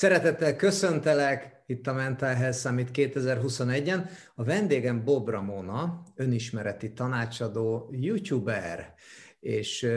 Szeretettel 0.00 0.56
köszöntelek 0.56 1.62
itt 1.66 1.86
a 1.86 1.92
Mental 1.92 2.34
Health 2.34 2.58
Summit 2.58 2.88
2021-en. 2.92 4.08
A 4.34 4.44
vendégem 4.44 5.04
Bob 5.04 5.28
Ramona, 5.28 6.02
önismereti 6.14 6.92
tanácsadó, 6.92 7.88
youtuber, 7.92 8.94
és 9.40 9.88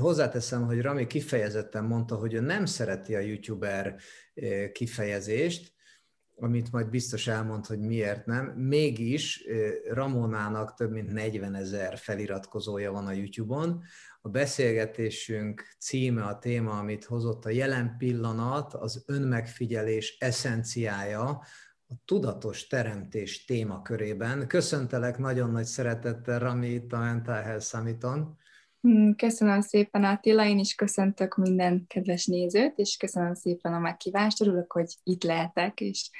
hozzáteszem, 0.00 0.66
hogy 0.66 0.80
Rami 0.80 1.06
kifejezetten 1.06 1.84
mondta, 1.84 2.14
hogy 2.14 2.34
ő 2.34 2.40
nem 2.40 2.66
szereti 2.66 3.14
a 3.14 3.20
youtuber 3.20 3.96
kifejezést, 4.72 5.72
amit 6.36 6.72
majd 6.72 6.88
biztos 6.88 7.26
elmond, 7.26 7.66
hogy 7.66 7.80
miért 7.80 8.26
nem. 8.26 8.46
Mégis 8.46 9.44
Ramonának 9.90 10.74
több 10.74 10.90
mint 10.90 11.12
40 11.12 11.54
ezer 11.54 11.98
feliratkozója 11.98 12.92
van 12.92 13.06
a 13.06 13.12
YouTube-on. 13.12 13.82
A 14.26 14.30
beszélgetésünk 14.30 15.62
címe, 15.78 16.22
a 16.22 16.38
téma, 16.38 16.78
amit 16.78 17.04
hozott 17.04 17.44
a 17.44 17.50
jelen 17.50 17.94
pillanat, 17.98 18.74
az 18.74 19.04
önmegfigyelés 19.06 20.16
eszenciája, 20.18 21.28
a 21.86 21.94
tudatos 22.04 22.66
teremtés 22.66 23.44
témakörében. 23.44 24.46
Köszöntelek 24.46 25.18
nagyon 25.18 25.50
nagy 25.50 25.64
szeretettel, 25.64 26.38
Rami, 26.38 26.68
itt 26.68 26.92
a 26.92 26.98
Mental 26.98 27.42
Health 27.42 27.64
Summiton. 27.64 28.36
Hmm, 28.80 29.14
köszönöm 29.16 29.60
szépen 29.60 30.04
Attila, 30.04 30.44
én 30.46 30.58
is 30.58 30.74
köszöntök 30.74 31.36
minden 31.36 31.84
kedves 31.86 32.26
nézőt, 32.26 32.78
és 32.78 32.96
köszönöm 32.96 33.34
szépen 33.34 33.74
a 33.74 33.78
meghívást, 33.78 34.40
örülök, 34.40 34.72
hogy 34.72 34.94
itt 35.02 35.22
lehetek, 35.22 35.80
és 35.80 36.10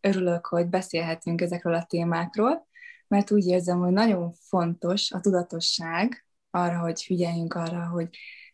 örülök, 0.00 0.46
hogy 0.46 0.66
beszélhetünk 0.66 1.40
ezekről 1.40 1.74
a 1.74 1.84
témákról, 1.84 2.66
mert 3.08 3.30
úgy 3.30 3.46
érzem, 3.46 3.78
hogy 3.78 3.92
nagyon 3.92 4.32
fontos 4.32 5.10
a 5.12 5.20
tudatosság 5.20 6.24
arra, 6.50 6.78
hogy 6.78 7.02
figyeljünk 7.02 7.54
arra, 7.54 7.88
hogy 7.88 8.08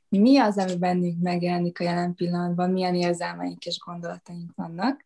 mi 0.09 0.39
az, 0.39 0.59
ami 0.59 0.77
bennünk 0.77 1.23
megjelenik 1.23 1.81
a 1.81 1.85
jelen 1.85 2.15
pillanatban, 2.15 2.71
milyen 2.71 2.95
érzelmeink 2.95 3.65
és 3.65 3.79
gondolataink 3.79 4.53
vannak. 4.55 5.05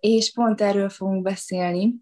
És 0.00 0.32
pont 0.32 0.60
erről 0.60 0.88
fogunk 0.88 1.22
beszélni, 1.22 1.94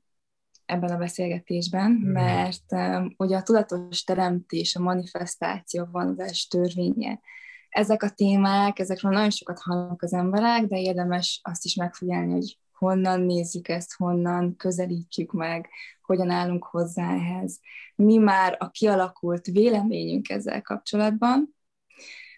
ebben 0.68 0.90
a 0.90 0.96
beszélgetésben, 0.96 1.90
mm. 1.90 2.12
mert 2.12 2.72
um, 2.72 3.14
ugye 3.16 3.36
a 3.36 3.42
tudatos 3.42 4.04
teremtés, 4.04 4.74
a 4.74 4.80
manifestáció, 4.80 5.88
vonzás 5.90 6.46
törvénye, 6.46 7.20
ezek 7.68 8.02
a 8.02 8.10
témák, 8.10 8.78
ezekről 8.78 9.12
nagyon 9.12 9.30
sokat 9.30 9.58
hallanak 9.58 10.02
az 10.02 10.12
emberek, 10.12 10.64
de 10.64 10.80
érdemes 10.80 11.40
azt 11.42 11.64
is 11.64 11.74
megfigyelni, 11.74 12.32
hogy 12.32 12.58
honnan 12.78 13.20
nézzük 13.20 13.68
ezt, 13.68 13.94
honnan 13.94 14.56
közelítjük 14.56 15.32
meg, 15.32 15.68
hogyan 16.02 16.30
állunk 16.30 16.64
hozzá 16.64 17.14
ehhez. 17.14 17.60
Mi 17.94 18.16
már 18.16 18.56
a 18.58 18.70
kialakult 18.70 19.46
véleményünk 19.46 20.28
ezzel 20.28 20.62
kapcsolatban, 20.62 21.56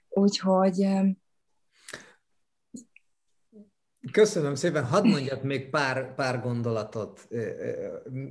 úgyhogy 0.08 0.86
Köszönöm 4.12 4.54
szépen. 4.54 4.84
Hadd 4.84 5.06
mondjak 5.06 5.42
még 5.42 5.70
pár, 5.70 6.14
pár 6.14 6.40
gondolatot, 6.40 7.28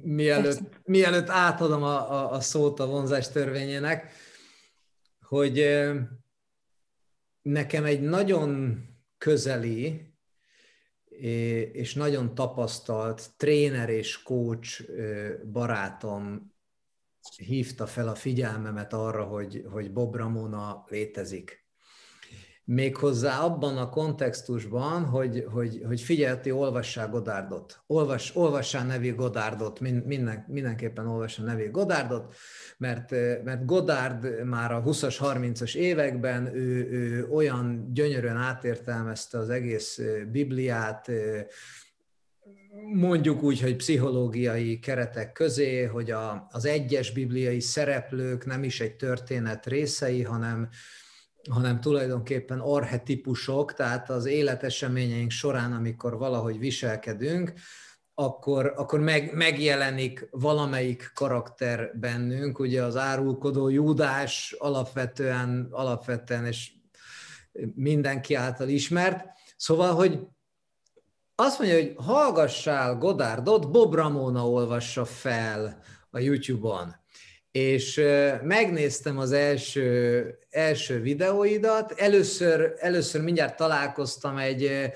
mielőtt, 0.01 0.59
mielőtt 0.83 1.29
átadom 1.29 1.83
a, 1.83 2.11
a, 2.11 2.31
a 2.31 2.39
szót 2.39 2.79
a 2.79 2.85
vonzás 2.85 3.29
törvényének, 3.29 4.11
hogy 5.21 5.65
nekem 7.41 7.85
egy 7.85 8.01
nagyon 8.01 8.83
közeli 9.17 10.08
és 11.71 11.93
nagyon 11.93 12.35
tapasztalt 12.35 13.29
tréner 13.37 13.89
és 13.89 14.23
coach 14.23 14.83
barátom 15.51 16.53
hívta 17.37 17.87
fel 17.87 18.07
a 18.07 18.15
figyelmemet 18.15 18.93
arra, 18.93 19.23
hogy, 19.23 19.65
hogy 19.71 19.93
Bob 19.93 20.15
Ramona 20.15 20.83
létezik 20.87 21.68
méghozzá 22.71 23.39
abban 23.39 23.77
a 23.77 23.89
kontextusban, 23.89 25.05
hogy, 25.05 25.45
hogy, 25.51 25.81
hogy 25.87 26.01
figyelti, 26.01 26.51
olvassál 26.51 27.09
Godárdot. 27.09 27.81
Olvas, 27.87 28.35
olvassál 28.35 28.85
nevi 28.85 29.09
Godárdot, 29.09 29.79
minden, 29.79 30.45
mindenképpen 30.47 31.07
olvassál 31.07 31.45
nevi 31.45 31.69
Godárdot, 31.71 32.35
mert, 32.77 33.11
mert 33.43 33.65
Godárd 33.65 34.43
már 34.45 34.71
a 34.71 34.83
20-as, 34.83 35.15
30-as 35.19 35.75
években 35.75 36.55
ő, 36.55 36.89
ő 36.89 37.27
olyan 37.31 37.89
gyönyörűen 37.93 38.37
átértelmezte 38.37 39.37
az 39.37 39.49
egész 39.49 40.01
Bibliát, 40.31 41.11
mondjuk 42.93 43.43
úgy, 43.43 43.61
hogy 43.61 43.75
pszichológiai 43.75 44.79
keretek 44.79 45.31
közé, 45.31 45.83
hogy 45.83 46.11
a, 46.11 46.47
az 46.51 46.65
egyes 46.65 47.11
bibliai 47.11 47.59
szereplők 47.59 48.45
nem 48.45 48.63
is 48.63 48.81
egy 48.81 48.95
történet 48.95 49.65
részei, 49.65 50.23
hanem, 50.23 50.69
hanem 51.49 51.81
tulajdonképpen 51.81 52.59
arhetipusok, 52.59 53.73
tehát 53.73 54.09
az 54.09 54.25
életeseményeink 54.25 55.31
során, 55.31 55.73
amikor 55.73 56.17
valahogy 56.17 56.59
viselkedünk, 56.59 57.53
akkor, 58.13 58.73
akkor 58.75 58.99
meg, 58.99 59.33
megjelenik 59.33 60.27
valamelyik 60.31 61.11
karakter 61.15 61.91
bennünk, 61.99 62.59
ugye 62.59 62.83
az 62.83 62.97
árulkodó 62.97 63.69
Júdás 63.69 64.55
alapvetően, 64.57 65.67
alapvetően 65.71 66.45
és 66.45 66.71
mindenki 67.75 68.33
által 68.33 68.67
ismert. 68.67 69.25
Szóval, 69.57 69.93
hogy 69.93 70.19
azt 71.35 71.59
mondja, 71.59 71.77
hogy 71.77 71.93
hallgassál 71.97 72.95
Godárdot, 72.95 73.71
Bob 73.71 73.93
Ramona 73.93 74.49
olvassa 74.49 75.05
fel 75.05 75.81
a 76.09 76.19
YouTube-on 76.19 76.95
és 77.51 78.01
megnéztem 78.43 79.17
az 79.17 79.31
első, 79.31 80.37
első 80.49 81.01
videóidat. 81.01 81.91
Először, 81.91 82.73
először 82.77 83.21
mindjárt 83.21 83.55
találkoztam 83.55 84.37
egy, 84.37 84.91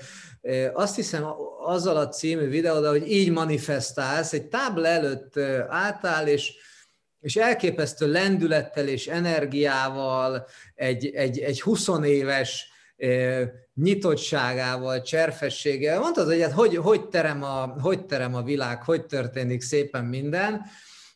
azt 0.72 0.96
hiszem 0.96 1.24
azzal 1.64 1.96
a 1.96 2.08
című 2.08 2.48
videóda, 2.48 2.90
hogy 2.90 3.10
így 3.10 3.30
manifestálsz, 3.30 4.32
egy 4.32 4.48
tábla 4.48 4.86
előtt 4.86 5.38
álltál, 5.68 6.28
és, 6.28 6.54
és 7.20 7.36
elképesztő 7.36 8.12
lendülettel 8.12 8.88
és 8.88 9.06
energiával, 9.06 10.46
egy, 10.74 11.06
egy, 11.06 11.38
egy 11.38 11.60
20 11.60 11.88
éves 12.02 12.68
nyitottságával, 13.74 15.02
cserfességgel. 15.02 16.00
Mondtad, 16.00 16.26
hogy 16.26 16.40
hát 16.40 16.52
hogy, 16.52 16.76
hogy, 16.76 17.08
terem 17.08 17.42
a, 17.42 17.76
hogy 17.80 18.06
terem 18.06 18.34
a 18.34 18.42
világ, 18.42 18.82
hogy 18.82 19.06
történik 19.06 19.60
szépen 19.60 20.04
minden, 20.04 20.62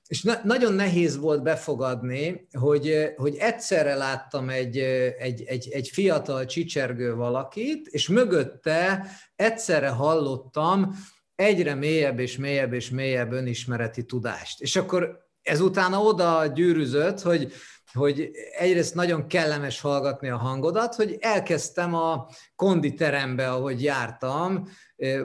és 0.08 0.22
na- 0.22 0.40
nagyon 0.44 0.72
nehéz 0.72 1.16
volt 1.16 1.42
befogadni, 1.42 2.46
hogy, 2.58 3.12
hogy 3.16 3.36
egyszerre 3.36 3.94
láttam 3.94 4.48
egy, 4.48 4.78
egy, 5.18 5.42
egy, 5.42 5.68
egy 5.70 5.88
fiatal 5.88 6.44
csicsergő 6.44 7.14
valakit, 7.14 7.86
és 7.86 8.08
mögötte 8.08 9.06
egyszerre 9.36 9.88
hallottam 9.88 10.94
egyre 11.34 11.74
mélyebb 11.74 12.18
és 12.18 12.36
mélyebb 12.36 12.72
és 12.72 12.90
mélyebb 12.90 13.32
önismereti 13.32 14.04
tudást. 14.04 14.60
És 14.60 14.76
akkor 14.76 15.26
ezután 15.42 15.92
oda 15.92 16.46
gyűrűzött, 16.46 17.20
hogy, 17.20 17.52
hogy 17.92 18.30
egyrészt 18.58 18.94
nagyon 18.94 19.26
kellemes 19.26 19.80
hallgatni 19.80 20.28
a 20.28 20.36
hangodat, 20.36 20.94
hogy 20.94 21.16
elkezdtem 21.20 21.94
a 21.94 22.28
konditerembe, 22.56 23.50
ahogy 23.50 23.82
jártam, 23.82 24.68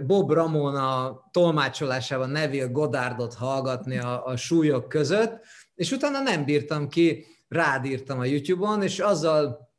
Bob 0.06 0.32
Ramona 0.32 1.20
tolmácsolásában 1.32 2.30
Neville 2.30 2.68
Goddardot 2.72 3.34
hallgatni 3.34 3.98
a, 3.98 4.26
a 4.26 4.36
súlyok 4.36 4.90
között, 4.90 5.42
és 5.76 5.92
utána 5.92 6.20
nem 6.20 6.46
bírtam 6.46 6.88
ki, 6.88 7.26
rád 7.48 7.86
írtam 7.86 8.20
a 8.20 8.26
YouTube-on, 8.26 8.82
és 8.82 9.00
azzal, 9.00 9.70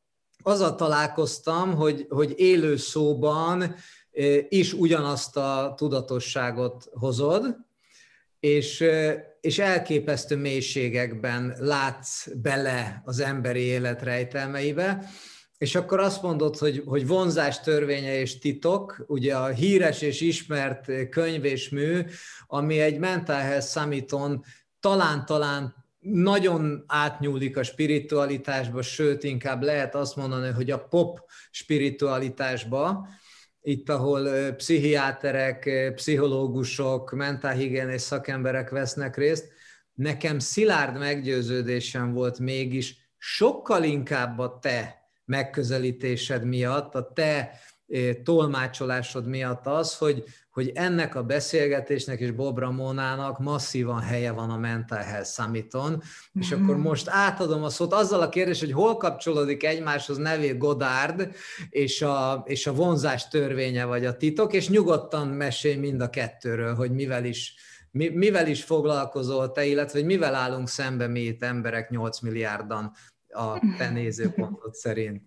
azzal 0.42 0.74
találkoztam, 0.74 1.74
hogy, 1.74 2.06
hogy 2.08 2.34
élő 2.36 2.76
szóban 2.76 3.74
is 4.48 4.72
ugyanazt 4.72 5.36
a 5.36 5.74
tudatosságot 5.76 6.88
hozod, 6.92 7.56
és, 8.40 8.84
és 9.40 9.58
elképesztő 9.58 10.36
mélységekben 10.36 11.56
látsz 11.58 12.28
bele 12.42 13.02
az 13.04 13.20
emberi 13.20 13.60
élet 13.60 14.02
rejtelmeibe, 14.02 15.08
és 15.58 15.74
akkor 15.74 16.00
azt 16.00 16.22
mondod, 16.22 16.56
hogy, 16.56 16.82
hogy 16.86 17.06
vonzás 17.06 17.60
törvénye 17.60 18.18
és 18.18 18.38
titok, 18.38 19.04
ugye 19.06 19.36
a 19.36 19.46
híres 19.46 20.02
és 20.02 20.20
ismert 20.20 21.08
könyv 21.08 21.44
és 21.44 21.68
mű, 21.68 22.02
ami 22.46 22.80
egy 22.80 22.98
Mental 22.98 23.40
Health 23.40 23.66
Summiton 23.66 24.44
talán-talán 24.80 25.74
nagyon 26.00 26.84
átnyúlik 26.86 27.56
a 27.56 27.62
spiritualitásba, 27.62 28.82
sőt, 28.82 29.24
inkább 29.24 29.62
lehet 29.62 29.94
azt 29.94 30.16
mondani, 30.16 30.50
hogy 30.50 30.70
a 30.70 30.84
pop 30.84 31.20
spiritualitásba, 31.50 33.08
itt, 33.62 33.88
ahol 33.88 34.52
pszichiáterek, 34.52 35.70
pszichológusok, 35.94 37.10
mentálhigiénés 37.10 38.00
szakemberek 38.00 38.70
vesznek 38.70 39.16
részt, 39.16 39.52
nekem 39.94 40.38
szilárd 40.38 40.98
meggyőződésem 40.98 42.12
volt 42.12 42.38
mégis 42.38 42.96
sokkal 43.18 43.82
inkább 43.82 44.38
a 44.38 44.58
te 44.58 45.03
megközelítésed 45.24 46.44
miatt, 46.44 46.94
a 46.94 47.12
te 47.12 47.58
tolmácsolásod 48.22 49.26
miatt 49.26 49.66
az, 49.66 49.96
hogy, 49.96 50.24
hogy 50.50 50.70
ennek 50.74 51.14
a 51.14 51.22
beszélgetésnek 51.22 52.20
és 52.20 52.30
Bob 52.30 52.58
Ramonának 52.58 53.38
masszívan 53.38 54.00
helye 54.00 54.32
van 54.32 54.50
a 54.50 54.58
Mental 54.58 54.98
Health 54.98 55.28
Summiton, 55.28 56.02
és 56.32 56.54
mm-hmm. 56.54 56.62
akkor 56.62 56.76
most 56.76 57.08
átadom 57.08 57.62
a 57.62 57.68
szót 57.68 57.92
azzal 57.92 58.20
a 58.20 58.28
kérdés, 58.28 58.60
hogy 58.60 58.72
hol 58.72 58.96
kapcsolódik 58.96 59.64
egymáshoz 59.64 60.16
Neville 60.16 60.56
Goddard 60.56 61.34
és 61.70 62.02
a, 62.02 62.42
és 62.46 62.66
a 62.66 62.72
vonzás 62.72 63.28
törvénye 63.28 63.84
vagy 63.84 64.04
a 64.04 64.16
titok, 64.16 64.52
és 64.52 64.68
nyugodtan 64.68 65.28
mesélj 65.28 65.76
mind 65.76 66.00
a 66.00 66.10
kettőről, 66.10 66.74
hogy 66.74 66.90
mivel 66.90 67.24
is, 67.24 67.54
mi, 67.90 68.08
mivel 68.08 68.46
is 68.46 68.64
foglalkozol 68.64 69.52
te, 69.52 69.64
illetve 69.64 69.98
hogy 69.98 70.08
mivel 70.08 70.34
állunk 70.34 70.68
szembe 70.68 71.06
mi 71.06 71.20
itt 71.20 71.42
emberek 71.42 71.90
8 71.90 72.20
milliárdan 72.20 72.92
a 73.34 73.60
te 73.78 73.90
nézőpontod 73.90 74.74
szerint. 74.74 75.22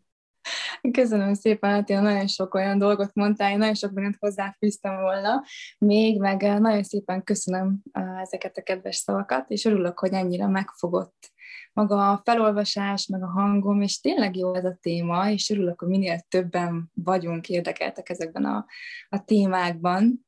Köszönöm 0.91 1.33
szépen, 1.33 1.71
hát 1.71 1.89
én 1.89 2.01
nagyon 2.01 2.27
sok 2.27 2.53
olyan 2.53 2.77
dolgot 2.77 3.13
mondtál, 3.13 3.51
én 3.51 3.57
nagyon 3.57 3.73
sok 3.73 3.91
mindent 3.91 4.15
hozzáfűztem 4.19 5.01
volna, 5.01 5.43
még 5.77 6.19
meg 6.19 6.43
eh, 6.43 6.59
nagyon 6.59 6.83
szépen 6.83 7.23
köszönöm 7.23 7.81
eh, 7.91 8.21
ezeket 8.21 8.57
a 8.57 8.61
kedves 8.61 8.95
szavakat, 8.95 9.49
és 9.49 9.65
örülök, 9.65 9.99
hogy 9.99 10.13
ennyire 10.13 10.47
megfogott 10.47 11.31
maga 11.73 12.11
a 12.11 12.21
felolvasás, 12.23 13.07
meg 13.07 13.23
a 13.23 13.27
hangom, 13.27 13.81
és 13.81 13.99
tényleg 13.99 14.35
jó 14.35 14.55
ez 14.55 14.65
a 14.65 14.77
téma, 14.81 15.29
és 15.29 15.49
örülök, 15.49 15.79
hogy 15.79 15.89
minél 15.89 16.19
többen 16.19 16.91
vagyunk 16.93 17.49
érdekeltek 17.49 18.09
ezekben 18.09 18.45
a, 18.45 18.65
a 19.09 19.23
témákban. 19.23 20.25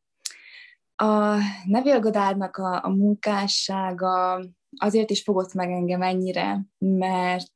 A 0.95 1.35
Neville 1.65 2.49
a, 2.51 2.85
a 2.85 2.89
munkássága 2.89 4.41
azért 4.77 5.10
is 5.10 5.21
fogott 5.24 5.54
meg 5.54 5.71
engem 5.71 6.01
ennyire, 6.01 6.66
mert 6.77 7.51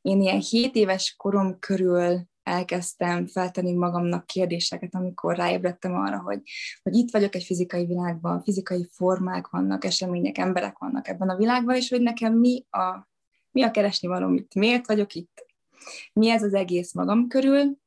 én 0.00 0.20
ilyen 0.20 0.40
7 0.40 0.74
éves 0.74 1.14
korom 1.16 1.58
körül 1.58 2.26
elkezdtem 2.42 3.26
feltenni 3.26 3.72
magamnak 3.72 4.26
kérdéseket, 4.26 4.94
amikor 4.94 5.36
ráébredtem 5.36 5.94
arra, 5.94 6.20
hogy, 6.20 6.40
hogy 6.82 6.94
itt 6.94 7.10
vagyok 7.10 7.34
egy 7.34 7.42
fizikai 7.44 7.86
világban, 7.86 8.42
fizikai 8.42 8.88
formák 8.92 9.48
vannak, 9.48 9.84
események, 9.84 10.38
emberek 10.38 10.78
vannak 10.78 11.08
ebben 11.08 11.28
a 11.28 11.36
világban, 11.36 11.76
és 11.76 11.88
hogy 11.88 12.00
nekem 12.00 12.38
mi 12.38 12.64
a, 12.70 13.08
mi 13.50 13.62
a 13.62 13.70
keresni 13.70 14.08
való 14.08 14.40
miért 14.54 14.86
vagyok 14.86 15.14
itt, 15.14 15.46
mi 16.12 16.30
ez 16.30 16.42
az 16.42 16.54
egész 16.54 16.94
magam 16.94 17.28
körül, 17.28 17.78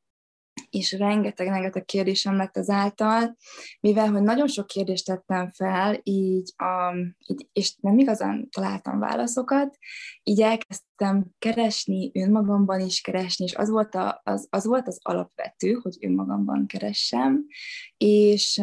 és 0.70 0.92
rengeteg-rengeteg 0.92 1.86
kérdésem 1.86 2.36
lett 2.36 2.58
ezáltal, 2.58 3.38
mivel 3.80 4.12
hogy 4.12 4.22
nagyon 4.22 4.48
sok 4.48 4.68
kérdést 4.68 5.06
tettem 5.06 5.52
fel, 5.52 6.00
így, 6.04 6.54
a, 6.58 6.96
így, 7.28 7.48
és 7.54 7.76
nem 7.82 7.98
igazán 7.98 8.50
találtam 8.50 9.00
válaszokat, 9.00 9.78
így 10.24 10.42
elkezdtem 10.42 11.26
keresni 11.40 12.12
önmagamban 12.14 12.80
is 12.80 13.02
keresni, 13.02 13.46
és 13.46 13.56
az 13.56 13.70
volt, 13.70 13.96
a, 13.96 14.22
az, 14.24 14.48
az, 14.50 14.66
volt 14.66 14.88
az 14.88 15.00
alapvető, 15.02 15.74
hogy 15.74 15.98
önmagamban 16.02 16.66
keressem, 16.68 17.46
és, 17.98 18.62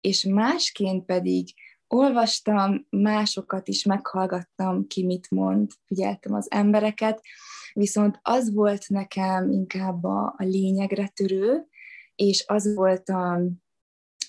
és 0.00 0.24
másként 0.24 1.04
pedig 1.04 1.54
olvastam, 1.92 2.86
másokat 2.90 3.68
is 3.68 3.84
meghallgattam, 3.84 4.86
ki 4.86 5.04
mit 5.04 5.30
mond, 5.30 5.70
figyeltem 5.86 6.34
az 6.34 6.50
embereket, 6.50 7.20
viszont 7.72 8.18
az 8.22 8.54
volt 8.54 8.88
nekem 8.88 9.50
inkább 9.50 10.04
a, 10.04 10.34
a 10.36 10.44
lényegre 10.44 11.08
törő, 11.08 11.66
és 12.14 12.44
az 12.46 12.74
volt 12.74 13.08
a, 13.08 13.40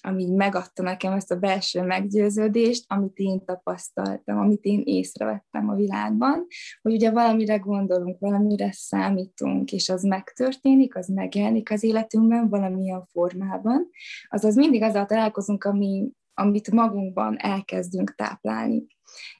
ami 0.01 0.25
megadta 0.25 0.83
nekem 0.83 1.13
ezt 1.13 1.31
a 1.31 1.35
belső 1.35 1.81
meggyőződést, 1.81 2.85
amit 2.87 3.17
én 3.17 3.45
tapasztaltam, 3.45 4.37
amit 4.39 4.63
én 4.63 4.81
észrevettem 4.85 5.69
a 5.69 5.75
világban, 5.75 6.47
hogy 6.81 6.93
ugye 6.93 7.11
valamire 7.11 7.57
gondolunk, 7.57 8.19
valamire 8.19 8.71
számítunk, 8.71 9.71
és 9.71 9.89
az 9.89 10.03
megtörténik, 10.03 10.95
az 10.95 11.07
megjelenik 11.07 11.71
az 11.71 11.83
életünkben 11.83 12.49
valamilyen 12.49 13.05
formában, 13.11 13.89
azaz 14.29 14.55
mindig 14.55 14.81
azzal 14.81 15.05
találkozunk, 15.05 15.63
ami, 15.63 16.09
amit 16.33 16.71
magunkban 16.71 17.37
elkezdünk 17.37 18.15
táplálni. 18.15 18.85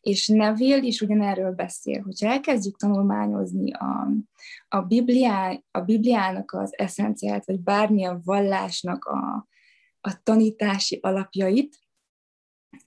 És 0.01 0.27
Neville 0.27 0.77
is 0.77 1.01
ugyanerről 1.01 1.51
beszél, 1.51 2.01
hogyha 2.01 2.27
elkezdjük 2.27 2.77
tanulmányozni 2.77 3.71
a, 3.73 4.07
a, 4.67 4.81
Bibliá, 4.81 5.59
a 5.71 5.79
Bibliának 5.79 6.51
az 6.51 6.77
eszenciát, 6.77 7.45
vagy 7.45 7.59
bármilyen 7.59 8.21
vallásnak 8.23 9.05
a, 9.05 9.47
a 10.01 10.23
tanítási 10.23 10.99
alapjait, 11.01 11.79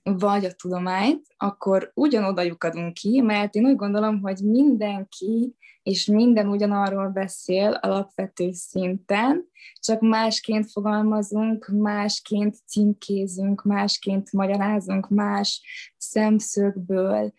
vagy 0.03 0.45
a 0.45 0.53
tudományt, 0.53 1.27
akkor 1.37 1.91
ugyanoda 1.93 2.41
lyukadunk 2.41 2.93
ki, 2.93 3.21
mert 3.21 3.55
én 3.55 3.65
úgy 3.65 3.75
gondolom, 3.75 4.21
hogy 4.21 4.39
mindenki 4.43 5.55
és 5.85 6.05
minden 6.05 6.47
ugyanarról 6.47 7.09
beszél 7.09 7.71
alapvető 7.71 8.51
szinten, 8.51 9.49
csak 9.79 10.01
másként 10.01 10.71
fogalmazunk, 10.71 11.67
másként 11.67 12.55
címkézünk, 12.67 13.63
másként 13.63 14.31
magyarázunk, 14.31 15.09
más 15.09 15.61
szemszögből 15.97 17.33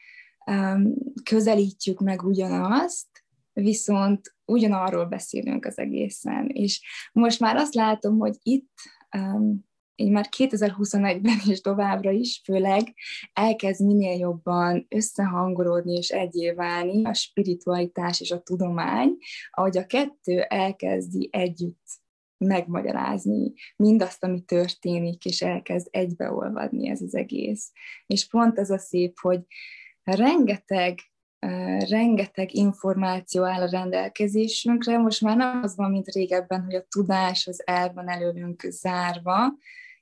um, 0.47 0.95
közelítjük 1.25 2.01
meg 2.01 2.23
ugyanazt, 2.23 3.09
viszont 3.53 4.35
ugyanarról 4.45 5.05
beszélünk 5.05 5.65
az 5.65 5.79
egészen. 5.79 6.49
És 6.49 6.83
most 7.13 7.41
már 7.41 7.57
azt 7.57 7.75
látom, 7.75 8.19
hogy 8.19 8.37
itt 8.43 8.73
um, 9.17 9.65
így 9.97 10.11
már 10.11 10.29
2021-ben 10.37 11.41
is 11.47 11.61
továbbra 11.61 12.11
is, 12.11 12.41
főleg 12.45 12.95
elkezd 13.33 13.85
minél 13.85 14.19
jobban 14.19 14.87
összehangolódni 14.89 15.93
és 15.93 16.09
egyé 16.09 16.51
válni 16.51 17.05
a 17.05 17.15
spiritualitás 17.15 18.21
és 18.21 18.31
a 18.31 18.41
tudomány, 18.41 19.17
ahogy 19.51 19.77
a 19.77 19.87
kettő 19.87 20.41
elkezdi 20.41 21.29
együtt 21.33 21.85
megmagyarázni 22.39 23.53
mindazt, 23.77 24.25
ami 24.25 24.41
történik, 24.41 25.25
és 25.25 25.43
elkezd 25.43 25.89
egybeolvadni 25.91 26.89
ez 26.89 27.01
az 27.01 27.15
egész. 27.15 27.73
És 28.07 28.29
pont 28.29 28.59
ez 28.59 28.71
a 28.71 28.79
szép, 28.79 29.19
hogy 29.21 29.41
rengeteg 30.03 30.99
rengeteg 31.89 32.55
információ 32.55 33.45
áll 33.45 33.63
a 33.63 33.71
rendelkezésünkre, 33.71 34.99
most 34.99 35.21
már 35.21 35.37
nem 35.37 35.63
az 35.63 35.77
van, 35.77 35.91
mint 35.91 36.09
régebben, 36.09 36.65
hogy 36.65 36.75
a 36.75 36.87
tudás 36.89 37.47
az 37.47 37.63
el 37.65 37.93
van 37.93 38.09
előlünk 38.09 38.61
zárva, 38.61 39.55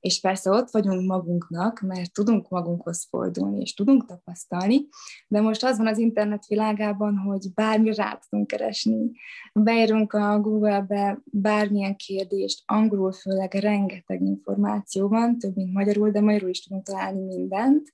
és 0.04 0.20
persze 0.20 0.50
ott 0.50 0.70
vagyunk 0.70 1.06
magunknak, 1.06 1.80
mert 1.80 2.12
tudunk 2.12 2.48
magunkhoz 2.48 3.06
fordulni, 3.08 3.60
és 3.60 3.74
tudunk 3.74 4.06
tapasztalni, 4.06 4.88
de 5.28 5.40
most 5.40 5.64
az 5.64 5.76
van 5.76 5.86
az 5.86 5.98
internet 5.98 6.46
világában, 6.46 7.16
hogy 7.16 7.46
bármi 7.54 7.94
rá 7.94 8.18
tudunk 8.28 8.46
keresni. 8.46 9.10
Beírunk 9.52 10.12
a 10.12 10.40
Google-be 10.40 11.22
bármilyen 11.24 11.96
kérdést, 11.96 12.62
angolul 12.66 13.12
főleg 13.12 13.54
rengeteg 13.54 14.22
információ 14.22 15.08
van, 15.08 15.38
több 15.38 15.56
mint 15.56 15.72
magyarul, 15.72 16.10
de 16.10 16.20
magyarul 16.20 16.50
is 16.50 16.62
tudunk 16.62 16.84
találni 16.84 17.24
mindent, 17.24 17.92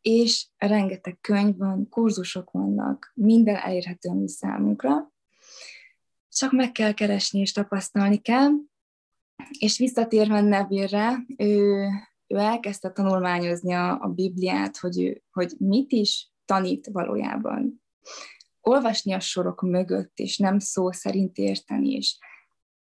és 0.00 0.48
rengeteg 0.56 1.18
könyv 1.20 1.56
van, 1.56 1.88
kurzusok 1.88 2.50
vannak, 2.50 3.12
minden 3.14 3.56
elérhető 3.56 4.08
a 4.08 4.14
mi 4.14 4.28
számunkra, 4.28 5.12
csak 6.28 6.52
meg 6.52 6.72
kell 6.72 6.92
keresni 6.92 7.40
és 7.40 7.52
tapasztalni 7.52 8.16
kell, 8.16 8.50
és 9.58 9.78
visszatérve 9.78 10.40
Neville-re, 10.40 11.24
ő, 11.36 11.86
ő 12.26 12.36
elkezdte 12.36 12.90
tanulmányozni 12.90 13.72
a, 13.72 14.00
a 14.00 14.08
Bibliát, 14.08 14.76
hogy, 14.76 15.00
ő, 15.00 15.22
hogy 15.30 15.52
mit 15.58 15.92
is 15.92 16.32
tanít 16.44 16.88
valójában. 16.92 17.82
Olvasni 18.60 19.12
a 19.12 19.20
sorok 19.20 19.62
mögött, 19.62 20.18
és 20.18 20.38
nem 20.38 20.58
szó 20.58 20.92
szerint 20.92 21.38
érteni, 21.38 21.92
és 21.92 22.18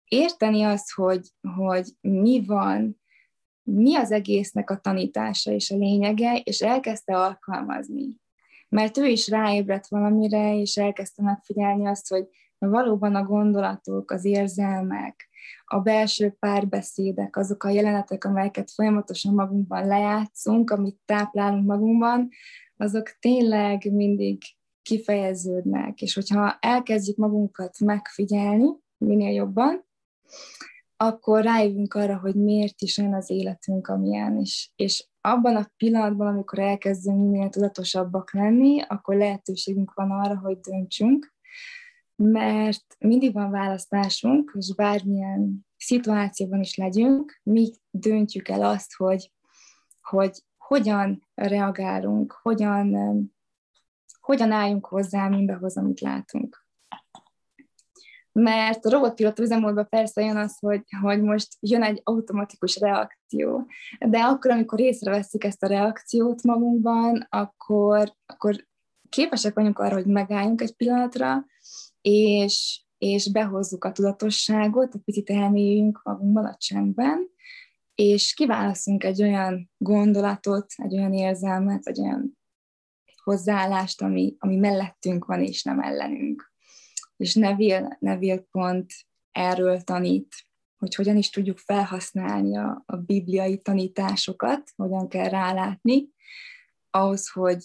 érteni 0.03 0.63
azt, 0.63 0.93
hogy, 0.93 1.27
hogy 1.57 1.89
mi 2.01 2.45
van, 2.45 3.01
mi 3.63 3.95
az 3.95 4.11
egésznek 4.11 4.69
a 4.69 4.79
tanítása 4.79 5.51
és 5.51 5.71
a 5.71 5.75
lényege, 5.75 6.37
és 6.37 6.61
elkezdte 6.61 7.17
alkalmazni. 7.17 8.19
Mert 8.69 8.97
ő 8.97 9.05
is 9.05 9.27
ráébredt 9.27 9.87
valamire, 9.87 10.55
és 10.55 10.77
elkezdte 10.77 11.23
megfigyelni 11.23 11.87
azt, 11.87 12.09
hogy 12.09 12.27
valóban 12.57 13.15
a 13.15 13.23
gondolatok, 13.23 14.11
az 14.11 14.25
érzelmek, 14.25 15.28
a 15.65 15.79
belső 15.79 16.35
párbeszédek, 16.39 17.37
azok 17.37 17.63
a 17.63 17.69
jelenetek, 17.69 18.23
amelyeket 18.23 18.71
folyamatosan 18.71 19.33
magunkban 19.33 19.87
lejátszunk, 19.87 20.69
amit 20.69 20.99
táplálunk 21.05 21.65
magunkban, 21.65 22.29
azok 22.77 23.17
tényleg 23.19 23.93
mindig 23.93 24.41
kifejeződnek, 24.81 26.01
és 26.01 26.13
hogyha 26.13 26.57
elkezdjük 26.59 27.17
magunkat 27.17 27.79
megfigyelni 27.79 28.67
minél 28.97 29.33
jobban, 29.33 29.87
akkor 30.97 31.43
rájövünk 31.43 31.93
arra, 31.93 32.17
hogy 32.17 32.35
miért 32.35 32.81
is 32.81 32.97
olyan 32.97 33.13
az 33.13 33.29
életünk, 33.29 33.87
amilyen, 33.87 34.39
és, 34.39 34.71
és 34.75 35.07
abban 35.21 35.55
a 35.55 35.71
pillanatban, 35.77 36.27
amikor 36.27 36.59
elkezdünk 36.59 37.29
minél 37.29 37.49
tudatosabbak 37.49 38.33
lenni, 38.33 38.81
akkor 38.81 39.15
lehetőségünk 39.15 39.93
van 39.93 40.11
arra, 40.11 40.37
hogy 40.37 40.59
döntsünk, 40.59 41.33
mert 42.21 42.95
mindig 42.97 43.33
van 43.33 43.51
választásunk, 43.51 44.51
és 44.57 44.73
bármilyen 44.75 45.65
szituációban 45.77 46.59
is 46.59 46.75
legyünk, 46.75 47.39
mi 47.43 47.71
döntjük 47.89 48.47
el 48.47 48.61
azt, 48.61 48.93
hogy, 48.95 49.31
hogy 50.01 50.43
hogyan 50.57 51.27
reagálunk, 51.33 52.39
hogyan, 52.41 52.95
hogyan 54.19 54.51
álljunk 54.51 54.85
hozzá 54.85 55.27
mindahhoz, 55.27 55.77
amit 55.77 55.99
látunk. 55.99 56.67
mert 58.31 58.85
a 58.85 58.89
robotpilota 58.89 59.43
üzemmódban 59.43 59.87
persze 59.89 60.21
jön 60.21 60.37
az, 60.37 60.59
hogy, 60.59 60.83
hogy 61.01 61.21
most 61.21 61.57
jön 61.59 61.83
egy 61.83 62.01
automatikus 62.03 62.79
reakció, 62.79 63.67
de 63.99 64.19
akkor, 64.19 64.51
amikor 64.51 64.79
észreveszünk 64.79 65.43
ezt 65.43 65.63
a 65.63 65.67
reakciót 65.67 66.43
magunkban, 66.43 67.27
akkor, 67.29 68.13
akkor 68.25 68.67
képesek 69.09 69.53
vagyunk 69.53 69.79
arra, 69.79 69.95
hogy 69.95 70.05
megálljunk 70.05 70.61
egy 70.61 70.75
pillanatra, 70.75 71.45
és, 72.01 72.81
és 72.97 73.31
behozzuk 73.31 73.83
a 73.83 73.91
tudatosságot, 73.91 74.95
egy 74.95 75.01
picit 75.01 75.29
elmélyüljünk 75.29 76.01
magunkban 76.03 76.45
a 76.45 76.55
csendben, 76.57 77.29
és 77.95 78.33
kiválaszunk 78.33 79.03
egy 79.03 79.21
olyan 79.21 79.71
gondolatot, 79.77 80.65
egy 80.75 80.93
olyan 80.93 81.13
érzelmet, 81.13 81.87
egy 81.87 81.99
olyan 81.99 82.37
hozzáállást, 83.23 84.01
ami, 84.01 84.35
ami 84.39 84.55
mellettünk 84.55 85.25
van, 85.25 85.43
és 85.43 85.63
nem 85.63 85.79
ellenünk. 85.79 86.53
És 87.17 87.35
Neville, 87.35 87.97
Neville 87.99 88.45
pont 88.51 88.93
erről 89.31 89.81
tanít, 89.81 90.35
hogy 90.77 90.95
hogyan 90.95 91.17
is 91.17 91.29
tudjuk 91.29 91.57
felhasználni 91.57 92.57
a, 92.57 92.83
a 92.85 92.95
bibliai 92.95 93.61
tanításokat, 93.61 94.71
hogyan 94.75 95.07
kell 95.07 95.29
rálátni, 95.29 96.09
ahhoz, 96.89 97.29
hogy 97.29 97.63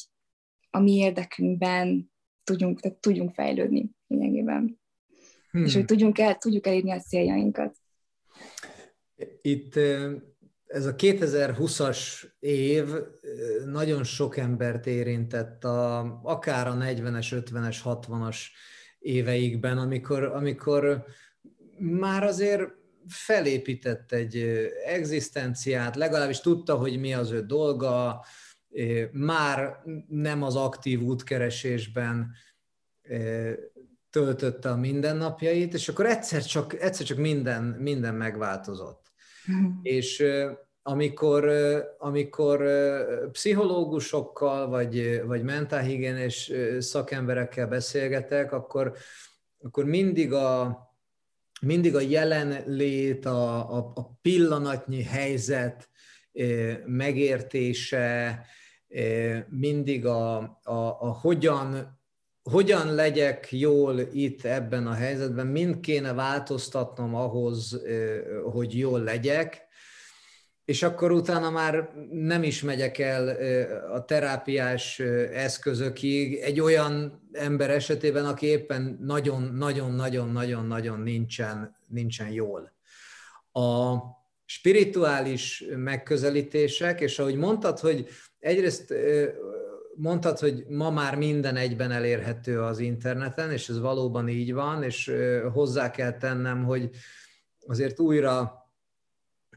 a 0.70 0.78
mi 0.78 0.92
érdekünkben 0.92 2.12
tudjunk, 2.44 2.80
tehát 2.80 2.98
tudjunk 2.98 3.34
fejlődni 3.34 3.90
lényegében. 4.18 4.80
Hmm. 5.50 5.64
És 5.64 5.74
hogy 5.74 5.84
tudjunk 5.84 6.18
el, 6.18 6.36
tudjuk 6.38 6.66
elérni 6.66 6.92
a 6.92 7.00
céljainkat. 7.00 7.76
Itt 9.42 9.76
ez 10.66 10.86
a 10.86 10.94
2020-as 10.94 11.98
év 12.38 12.84
nagyon 13.66 14.04
sok 14.04 14.36
embert 14.36 14.86
érintett, 14.86 15.64
a, 15.64 15.98
akár 16.22 16.66
a 16.66 16.76
40-es, 16.76 17.42
50-es, 17.50 17.76
60-as 17.84 18.36
éveikben, 18.98 19.78
amikor, 19.78 20.22
amikor 20.22 21.04
már 21.78 22.22
azért 22.22 22.62
felépített 23.08 24.12
egy 24.12 24.36
egzisztenciát, 24.84 25.96
legalábbis 25.96 26.40
tudta, 26.40 26.74
hogy 26.74 27.00
mi 27.00 27.14
az 27.14 27.30
ő 27.30 27.40
dolga, 27.40 28.24
már 29.12 29.82
nem 30.08 30.42
az 30.42 30.56
aktív 30.56 31.00
útkeresésben 31.00 32.30
töltötte 34.14 34.70
a 34.70 34.76
mindennapjait, 34.76 35.74
és 35.74 35.88
akkor 35.88 36.06
egyszer 36.06 36.42
csak, 36.42 36.80
egyszer 36.80 37.06
csak 37.06 37.18
minden, 37.18 37.62
minden 37.62 38.14
megváltozott. 38.14 39.12
Mm. 39.52 39.66
És 39.82 40.24
amikor, 40.82 41.50
amikor 41.98 42.64
pszichológusokkal 43.32 44.68
vagy, 44.68 45.22
vagy 45.24 45.42
mentálhigiénés 45.42 46.52
szakemberekkel 46.78 47.66
beszélgetek, 47.66 48.52
akkor, 48.52 48.96
akkor 49.62 49.84
mindig 49.84 50.32
a, 50.32 50.78
mindig 51.60 51.94
a 51.94 52.00
jelenlét, 52.00 53.26
a, 53.26 53.76
a, 53.76 53.92
a 53.94 54.18
pillanatnyi 54.22 55.02
helyzet 55.02 55.88
megértése, 56.86 58.40
mindig 59.48 60.06
a, 60.06 60.36
a, 60.62 60.78
a 61.00 61.18
hogyan, 61.20 61.93
hogyan 62.50 62.94
legyek 62.94 63.48
jól 63.50 64.00
itt 64.12 64.44
ebben 64.44 64.86
a 64.86 64.92
helyzetben, 64.92 65.46
mind 65.46 65.80
kéne 65.80 66.12
változtatnom 66.12 67.14
ahhoz, 67.14 67.80
hogy 68.52 68.78
jól 68.78 69.02
legyek, 69.02 69.62
és 70.64 70.82
akkor 70.82 71.12
utána 71.12 71.50
már 71.50 71.90
nem 72.10 72.42
is 72.42 72.62
megyek 72.62 72.98
el 72.98 73.28
a 73.92 74.04
terápiás 74.04 74.98
eszközökig 75.32 76.34
egy 76.34 76.60
olyan 76.60 77.22
ember 77.32 77.70
esetében, 77.70 78.24
aki 78.24 78.46
éppen 78.46 78.98
nagyon-nagyon-nagyon-nagyon-nagyon 79.00 81.00
nincsen, 81.00 81.76
nincsen 81.88 82.30
jól. 82.30 82.72
A 83.52 83.96
spirituális 84.44 85.64
megközelítések, 85.76 87.00
és 87.00 87.18
ahogy 87.18 87.36
mondtad, 87.36 87.78
hogy 87.78 88.08
egyrészt 88.38 88.94
mondtad, 89.96 90.38
hogy 90.38 90.64
ma 90.68 90.90
már 90.90 91.16
minden 91.16 91.56
egyben 91.56 91.90
elérhető 91.90 92.60
az 92.60 92.78
interneten, 92.78 93.50
és 93.52 93.68
ez 93.68 93.80
valóban 93.80 94.28
így 94.28 94.52
van, 94.52 94.82
és 94.82 95.12
hozzá 95.52 95.90
kell 95.90 96.16
tennem, 96.18 96.64
hogy 96.64 96.90
azért 97.66 98.00
újra 98.00 98.64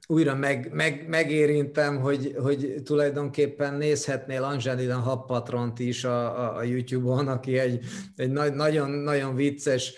újra 0.09 0.35
meg, 0.35 0.69
meg, 0.73 1.07
megérintem, 1.07 1.99
hogy, 1.99 2.35
hogy 2.37 2.81
tulajdonképpen 2.83 3.73
nézhetnél 3.73 4.43
Angelina 4.43 4.99
Happatront 4.99 5.79
is 5.79 6.03
a, 6.03 6.57
a, 6.57 6.63
YouTube-on, 6.63 7.27
aki 7.27 7.57
egy, 7.57 7.85
egy 8.15 8.31
nagy, 8.31 8.53
nagyon, 8.53 8.89
nagyon 8.89 9.35
vicces 9.35 9.93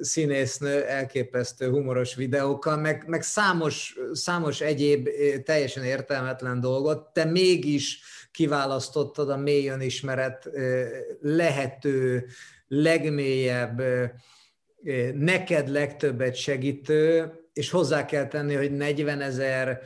színésznő, 0.00 0.84
elképesztő 0.84 1.70
humoros 1.70 2.14
videókkal, 2.14 2.76
meg, 2.76 3.04
meg 3.06 3.22
számos, 3.22 3.96
számos 4.12 4.60
egyéb 4.60 5.08
teljesen 5.44 5.84
értelmetlen 5.84 6.60
dolgot, 6.60 7.12
te 7.12 7.24
mégis 7.24 8.00
kiválasztottad 8.36 9.30
a 9.30 9.36
mély 9.36 9.68
önismeret 9.68 10.50
lehető, 11.20 12.26
legmélyebb, 12.68 13.82
neked 15.14 15.68
legtöbbet 15.68 16.34
segítő, 16.34 17.32
és 17.52 17.70
hozzá 17.70 18.04
kell 18.04 18.26
tenni, 18.26 18.54
hogy 18.54 18.72
40 18.72 19.20
ezer 19.20 19.80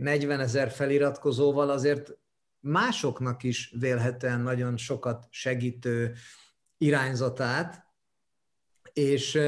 40 0.00 0.40
ezer 0.40 0.70
feliratkozóval 0.70 1.70
azért 1.70 2.16
másoknak 2.60 3.42
is 3.42 3.74
vélhetően 3.78 4.40
nagyon 4.40 4.76
sokat 4.76 5.26
segítő 5.30 6.12
irányzatát, 6.78 7.84
és 8.92 9.38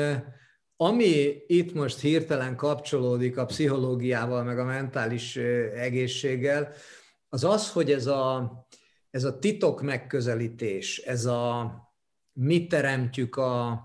ami 0.76 1.42
itt 1.46 1.74
most 1.74 2.00
hirtelen 2.00 2.56
kapcsolódik 2.56 3.36
a 3.36 3.44
pszichológiával, 3.44 4.42
meg 4.44 4.58
a 4.58 4.64
mentális 4.64 5.36
egészséggel, 5.74 6.72
az 7.28 7.44
az, 7.44 7.72
hogy 7.72 7.92
ez 7.92 8.06
a, 8.06 8.52
ez 9.10 9.24
a 9.24 9.38
titok 9.38 9.82
megközelítés, 9.82 10.98
ez 10.98 11.24
a 11.24 11.72
mi 12.32 12.66
teremtjük 12.66 13.36
a, 13.36 13.82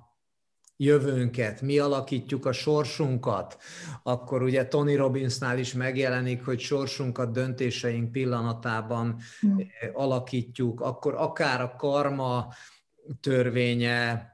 jövőnket, 0.83 1.61
mi 1.61 1.79
alakítjuk 1.79 2.45
a 2.45 2.51
sorsunkat, 2.51 3.57
akkor 4.03 4.41
ugye 4.41 4.67
Tony 4.67 4.95
Robbinsnál 4.95 5.59
is 5.59 5.73
megjelenik, 5.73 6.45
hogy 6.45 6.59
sorsunkat 6.59 7.31
döntéseink 7.31 8.11
pillanatában 8.11 9.19
mm. 9.45 9.57
alakítjuk, 9.93 10.81
akkor 10.81 11.13
akár 11.13 11.61
a 11.61 11.75
karma 11.75 12.47
törvénye, 13.19 14.31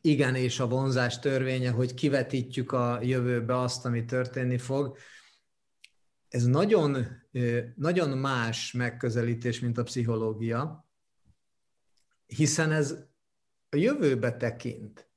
igen, 0.00 0.34
és 0.34 0.60
a 0.60 0.68
vonzás 0.68 1.18
törvénye, 1.18 1.70
hogy 1.70 1.94
kivetítjük 1.94 2.72
a 2.72 2.98
jövőbe 3.02 3.60
azt, 3.60 3.84
ami 3.84 4.04
történni 4.04 4.58
fog. 4.58 4.96
Ez 6.28 6.44
nagyon, 6.44 7.06
nagyon 7.76 8.18
más 8.18 8.72
megközelítés, 8.72 9.60
mint 9.60 9.78
a 9.78 9.82
pszichológia, 9.82 10.88
hiszen 12.26 12.72
ez 12.72 12.94
a 13.70 13.76
jövőbe 13.76 14.36
tekint. 14.36 15.08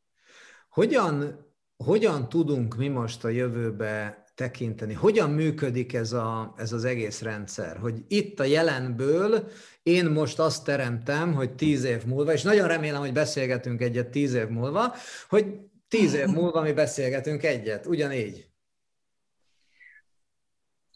Hogyan, 0.70 1.46
hogyan 1.78 2.30
tudunk 2.30 2.76
mi 2.76 2.88
most 2.88 3.24
a 3.24 3.30
jövőbe 3.30 4.24
tekinteni? 4.36 4.94
Hogyan 4.94 5.30
működik 5.30 5.94
ez, 5.94 6.14
a, 6.14 6.54
ez 6.58 6.74
az 6.74 6.84
egész 6.84 7.22
rendszer? 7.22 7.78
Hogy 7.78 8.04
itt 8.08 8.40
a 8.40 8.44
jelenből 8.44 9.48
én 9.84 10.06
most 10.06 10.40
azt 10.40 10.64
teremtem, 10.64 11.34
hogy 11.34 11.56
tíz 11.56 11.84
év 11.84 12.06
múlva, 12.06 12.34
és 12.34 12.42
nagyon 12.42 12.68
remélem, 12.68 13.02
hogy 13.02 13.14
beszélgetünk 13.14 13.82
egyet 13.82 14.10
tíz 14.10 14.34
év 14.34 14.48
múlva, 14.48 14.96
hogy 15.30 15.46
tíz 15.88 16.14
év 16.14 16.28
múlva 16.28 16.62
mi 16.62 16.72
beszélgetünk 16.72 17.44
egyet, 17.44 17.86
ugyanígy. 17.86 18.51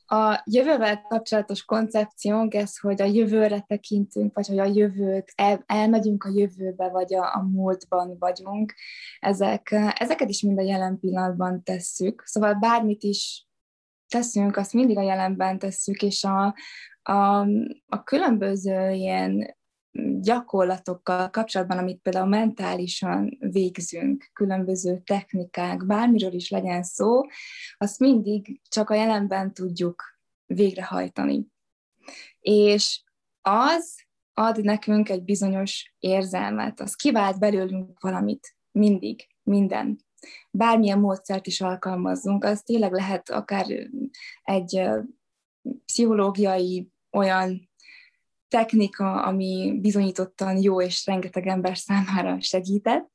A 0.08 0.44
jövővel 0.46 1.02
kapcsolatos 1.02 1.64
koncepciónk 1.64 2.54
ez, 2.54 2.80
hogy 2.80 3.02
a 3.02 3.06
jövőre 3.06 3.60
tekintünk, 3.60 4.36
vagy 4.36 4.48
hogy 4.48 4.60
a 4.60 4.66
jövőt, 4.66 5.32
el, 5.36 5.64
elmegyünk 5.66 6.24
a 6.24 6.32
jövőbe, 6.34 6.90
vagy 6.90 7.14
a, 7.14 7.36
a 7.36 7.42
múltban 7.42 8.16
vagyunk. 8.20 8.74
Ezek, 9.20 9.72
ezeket 10.00 10.30
is 10.30 10.42
mind 10.42 10.58
a 10.58 10.62
jelen 10.62 11.00
pillanatban 11.00 11.64
tesszük. 11.64 12.22
Szóval 12.26 12.54
bármit 12.54 13.04
is 13.04 13.48
teszünk, 14.08 14.58
azt 14.58 14.74
mindig 14.74 14.98
a 14.98 15.02
jelenben 15.02 15.60
tesszük, 15.60 16.02
és 16.02 16.24
a, 16.24 16.56
a, 17.02 17.40
a 17.86 18.04
különböző 18.04 18.90
ilyen 18.90 19.56
gyakorlatokkal 20.20 21.30
kapcsolatban, 21.30 21.78
amit 21.78 22.02
például 22.02 22.28
mentálisan 22.28 23.38
végzünk, 23.40 24.30
különböző 24.34 25.02
technikák, 25.06 25.86
bármiről 25.86 26.34
is 26.34 26.50
legyen 26.50 26.84
szó, 26.84 27.22
azt 27.78 28.00
mindig 28.00 28.62
csak 28.70 28.90
a 28.90 28.96
jelenben 28.96 29.54
tudjuk 29.54 30.04
végrehajtani. 30.46 31.48
És 32.40 33.04
az 33.42 34.04
ad 34.34 34.64
nekünk 34.64 35.10
egy 35.10 35.24
bizonyos 35.24 35.94
érzelmet, 36.00 36.80
az 36.80 36.96
kivált 36.96 37.40
belőlünk 37.40 38.00
valamit, 38.00 38.56
mindig, 38.72 39.28
minden. 39.44 39.98
Bármilyen 40.52 41.00
módszert 41.00 41.48
is 41.48 41.62
alkalmazzunk, 41.62 42.44
az 42.44 42.62
tényleg 42.62 42.92
lehet 42.92 43.30
akár 43.30 43.66
egy 44.44 44.90
pszichológiai 45.86 46.92
olyan 47.12 47.70
technika, 48.48 49.24
ami 49.24 49.78
bizonyítottan 49.82 50.58
jó 50.58 50.82
és 50.82 51.06
rengeteg 51.06 51.48
ember 51.48 51.78
számára 51.78 52.42
segített, 52.42 53.10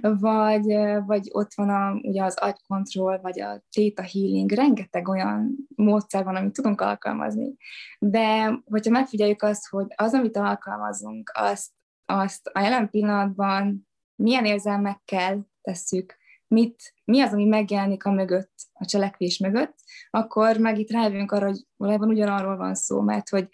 vagy, 0.00 0.64
vagy 1.06 1.28
ott 1.32 1.54
van 1.54 1.68
a, 1.68 1.92
ugye 1.92 2.24
az 2.24 2.36
agykontroll, 2.38 3.18
vagy 3.18 3.40
a 3.40 3.62
theta 3.70 4.02
healing, 4.02 4.52
rengeteg 4.52 5.08
olyan 5.08 5.56
módszer 5.76 6.24
van, 6.24 6.36
amit 6.36 6.52
tudunk 6.52 6.80
alkalmazni. 6.80 7.56
De 7.98 8.58
hogyha 8.64 8.90
megfigyeljük 8.90 9.42
azt, 9.42 9.68
hogy 9.68 9.86
az, 9.94 10.14
amit 10.14 10.36
alkalmazunk, 10.36 11.30
azt, 11.34 11.70
azt 12.04 12.46
a 12.46 12.60
jelen 12.60 12.90
pillanatban 12.90 13.88
milyen 14.14 14.44
érzelmekkel 14.44 15.46
tesszük, 15.62 16.18
mit, 16.46 16.94
mi 17.04 17.20
az, 17.20 17.32
ami 17.32 17.44
megjelenik 17.44 18.04
a 18.04 18.10
mögött, 18.10 18.52
a 18.72 18.84
cselekvés 18.84 19.38
mögött, 19.38 19.74
akkor 20.10 20.56
meg 20.56 20.78
itt 20.78 20.90
rájövünk 20.90 21.32
arra, 21.32 21.46
hogy 21.46 21.66
valójában 21.76 22.08
ugyanarról 22.08 22.56
van 22.56 22.74
szó, 22.74 23.00
mert 23.00 23.28
hogy 23.28 23.48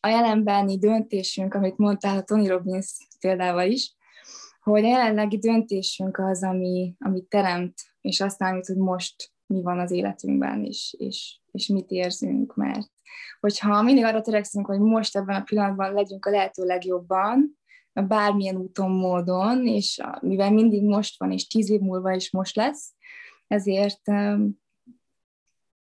a 0.00 0.08
jelenbeni 0.08 0.78
döntésünk, 0.78 1.54
amit 1.54 1.76
mondtál 1.76 2.16
a 2.16 2.22
Tony 2.22 2.46
Robbins 2.46 2.96
példával 3.20 3.66
is, 3.66 3.94
hogy 4.60 4.84
a 4.84 4.88
jelenlegi 4.88 5.38
döntésünk 5.38 6.18
az, 6.18 6.42
ami, 6.42 6.94
ami 6.98 7.22
teremt, 7.28 7.74
és 8.00 8.20
azt 8.20 8.36
számít, 8.36 8.66
hogy 8.66 8.76
most 8.76 9.32
mi 9.46 9.62
van 9.62 9.78
az 9.78 9.90
életünkben, 9.90 10.64
és, 10.64 10.94
és, 10.98 11.40
és 11.50 11.66
mit 11.66 11.90
érzünk, 11.90 12.56
mert 12.56 12.90
hogyha 13.40 13.82
mindig 13.82 14.04
arra 14.04 14.20
törekszünk, 14.20 14.66
hogy 14.66 14.80
most 14.80 15.16
ebben 15.16 15.40
a 15.40 15.42
pillanatban 15.42 15.92
legyünk 15.92 16.26
a 16.26 16.30
lehető 16.30 16.64
legjobban, 16.64 17.58
bármilyen 17.92 18.56
úton, 18.56 18.90
módon, 18.90 19.66
és 19.66 20.00
mivel 20.20 20.50
mindig 20.50 20.82
most 20.82 21.18
van, 21.18 21.32
és 21.32 21.46
tíz 21.46 21.70
év 21.70 21.80
múlva 21.80 22.14
is 22.14 22.30
most 22.30 22.56
lesz, 22.56 22.94
ezért 23.46 24.00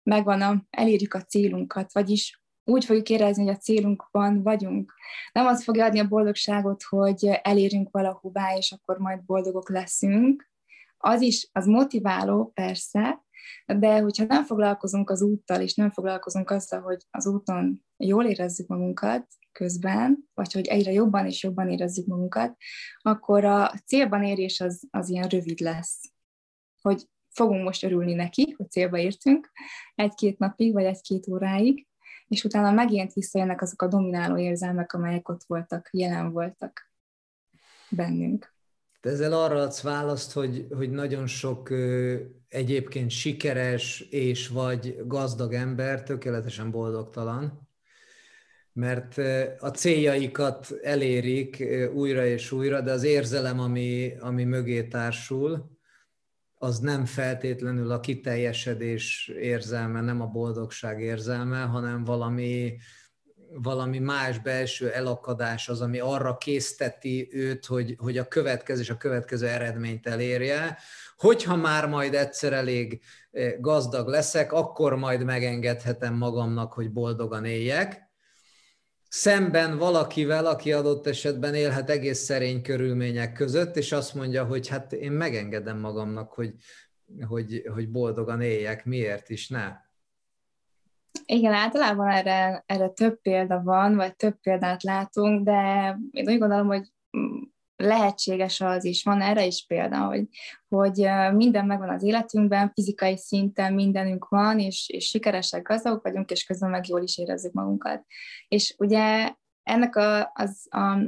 megvan 0.03 0.41
a, 0.41 0.65
elérjük 0.71 1.15
a 1.15 1.23
célunkat, 1.23 1.93
vagyis 1.93 2.40
úgy 2.71 2.85
fogjuk 2.85 3.09
érezni, 3.09 3.45
hogy 3.45 3.55
a 3.55 3.59
célunkban 3.59 4.43
vagyunk. 4.43 4.95
Nem 5.33 5.47
az 5.47 5.65
fogja 5.65 5.85
adni 5.85 5.99
a 5.99 6.09
boldogságot, 6.09 6.83
hogy 6.83 7.27
elérünk 7.43 7.91
valahová, 7.91 8.57
és 8.57 8.73
akkor 8.73 8.99
majd 8.99 9.25
boldogok 9.25 9.69
leszünk. 9.71 10.51
Az 10.99 11.21
is, 11.21 11.49
az 11.53 11.67
motiváló, 11.67 12.51
persze, 12.55 13.25
de 13.67 14.01
hogyha 14.01 14.25
nem 14.25 14.45
foglalkozunk 14.45 15.11
az 15.11 15.23
úttal, 15.23 15.61
és 15.61 15.75
nem 15.75 15.91
foglalkozunk 15.91 16.51
azzal, 16.51 16.81
hogy 16.81 17.07
az 17.11 17.27
úton 17.27 17.85
jól 17.97 18.25
érezzük 18.25 18.67
magunkat 18.67 19.27
közben, 19.53 20.31
vagy 20.35 20.53
hogy 20.53 20.67
egyre 20.67 20.93
jobban 20.93 21.27
és 21.27 21.43
jobban 21.43 21.71
érezzük 21.71 22.07
magunkat, 22.07 22.57
akkor 22.97 23.45
a 23.45 23.73
célban 23.87 24.23
érés 24.23 24.61
az, 24.61 24.83
az 24.91 25.09
ilyen 25.09 25.29
rövid 25.29 25.61
lesz. 25.61 26.13
Hogy 26.81 27.09
fogunk 27.29 27.65
most 27.65 27.85
örülni 27.85 28.15
neki, 28.15 28.55
hogy 28.57 28.71
célba 28.71 28.99
értünk 28.99 29.51
egy-két 29.95 30.39
napig, 30.39 30.73
vagy 30.73 30.85
egy-két 30.85 31.29
óráig, 31.29 31.89
és 32.31 32.45
utána 32.45 32.71
megint 32.71 33.13
visszajönnek 33.13 33.63
azok 33.63 33.83
a 33.83 33.87
domináló 33.87 34.37
érzelmek, 34.37 34.93
amelyek 34.93 35.29
ott 35.29 35.45
voltak, 35.47 35.89
jelen 35.93 36.33
voltak 36.33 36.91
bennünk. 37.89 38.53
De 39.01 39.11
ezzel 39.11 39.33
arra 39.33 39.61
adsz 39.61 39.81
választ, 39.81 40.33
hogy, 40.33 40.67
hogy 40.71 40.91
nagyon 40.91 41.27
sok 41.27 41.71
ö, 41.71 42.17
egyébként 42.49 43.11
sikeres 43.11 44.01
és 44.01 44.49
vagy 44.49 44.97
gazdag 45.07 45.53
ember 45.53 46.03
tökéletesen 46.03 46.71
boldogtalan, 46.71 47.69
mert 48.73 49.19
a 49.61 49.69
céljaikat 49.69 50.73
elérik 50.83 51.65
újra 51.95 52.27
és 52.27 52.53
újra, 52.53 52.81
de 52.81 52.93
az 52.93 53.03
érzelem, 53.03 53.61
ami, 53.61 54.13
ami 54.21 54.45
mögé 54.45 54.83
társul, 54.83 55.79
az 56.63 56.79
nem 56.79 57.05
feltétlenül 57.05 57.91
a 57.91 58.01
kiteljesedés 58.01 59.33
érzelme, 59.41 60.01
nem 60.01 60.21
a 60.21 60.27
boldogság 60.27 61.01
érzelme, 61.01 61.61
hanem 61.61 62.05
valami, 62.05 62.77
valami 63.53 63.99
más 63.99 64.39
belső 64.39 64.91
elakadás 64.91 65.69
az, 65.69 65.81
ami 65.81 65.99
arra 65.99 66.37
készteti 66.37 67.29
őt, 67.33 67.67
hogy, 67.67 67.95
hogy 67.99 68.19
a 68.19 68.29
következő 68.29 68.81
és 68.81 68.91
a 68.91 68.97
következő 68.97 69.47
eredményt 69.47 70.07
elérje. 70.07 70.79
Hogyha 71.17 71.57
már 71.57 71.89
majd 71.89 72.15
egyszer 72.15 72.53
elég 72.53 73.01
eh, 73.31 73.55
gazdag 73.61 74.09
leszek, 74.09 74.53
akkor 74.53 74.97
majd 74.97 75.25
megengedhetem 75.25 76.15
magamnak, 76.15 76.73
hogy 76.73 76.93
boldogan 76.93 77.45
éljek 77.45 78.10
szemben 79.11 79.79
valakivel, 79.79 80.47
aki 80.47 80.73
adott 80.73 81.07
esetben 81.07 81.55
élhet 81.55 81.91
egész 81.91 82.19
szerény 82.19 82.63
körülmények 82.63 83.33
között, 83.33 83.77
és 83.77 83.93
azt 83.93 84.15
mondja, 84.15 84.45
hogy 84.45 84.69
hát 84.69 84.93
én 84.93 85.13
megengedem 85.13 85.79
magamnak, 85.79 86.33
hogy, 86.33 86.55
hogy, 87.29 87.63
hogy 87.75 87.91
boldogan 87.91 88.41
éljek, 88.41 88.85
miért 88.85 89.31
is 89.31 89.49
ne? 89.49 89.77
Igen, 91.27 91.53
általában 91.53 92.09
erre, 92.09 92.63
erre 92.67 92.89
több 92.89 93.21
példa 93.21 93.63
van, 93.63 93.97
vagy 93.97 94.17
több 94.17 94.41
példát 94.41 94.83
látunk, 94.83 95.45
de 95.45 95.97
én 96.11 96.29
úgy 96.29 96.39
gondolom, 96.39 96.67
hogy 96.67 96.93
lehetséges 97.81 98.61
az 98.61 98.85
is, 98.85 99.03
van 99.03 99.21
erre 99.21 99.45
is 99.47 99.65
példa, 99.67 99.99
hogy, 99.99 100.29
hogy 100.69 101.09
minden 101.35 101.67
megvan 101.67 101.89
az 101.89 102.03
életünkben, 102.03 102.71
fizikai 102.75 103.17
szinten 103.17 103.75
mindenünk 103.75 104.29
van, 104.29 104.59
és, 104.59 104.89
és 104.89 105.07
sikeresek, 105.07 105.63
gazdagok 105.63 106.03
vagyunk, 106.03 106.31
és 106.31 106.45
közben 106.45 106.71
meg 106.71 106.89
jól 106.89 107.03
is 107.03 107.19
érezzük 107.19 107.53
magunkat. 107.53 108.05
És 108.49 108.75
ugye 108.79 109.35
ennek 109.63 109.97
a, 109.97 110.31
az 110.35 110.67
a, 110.71 110.99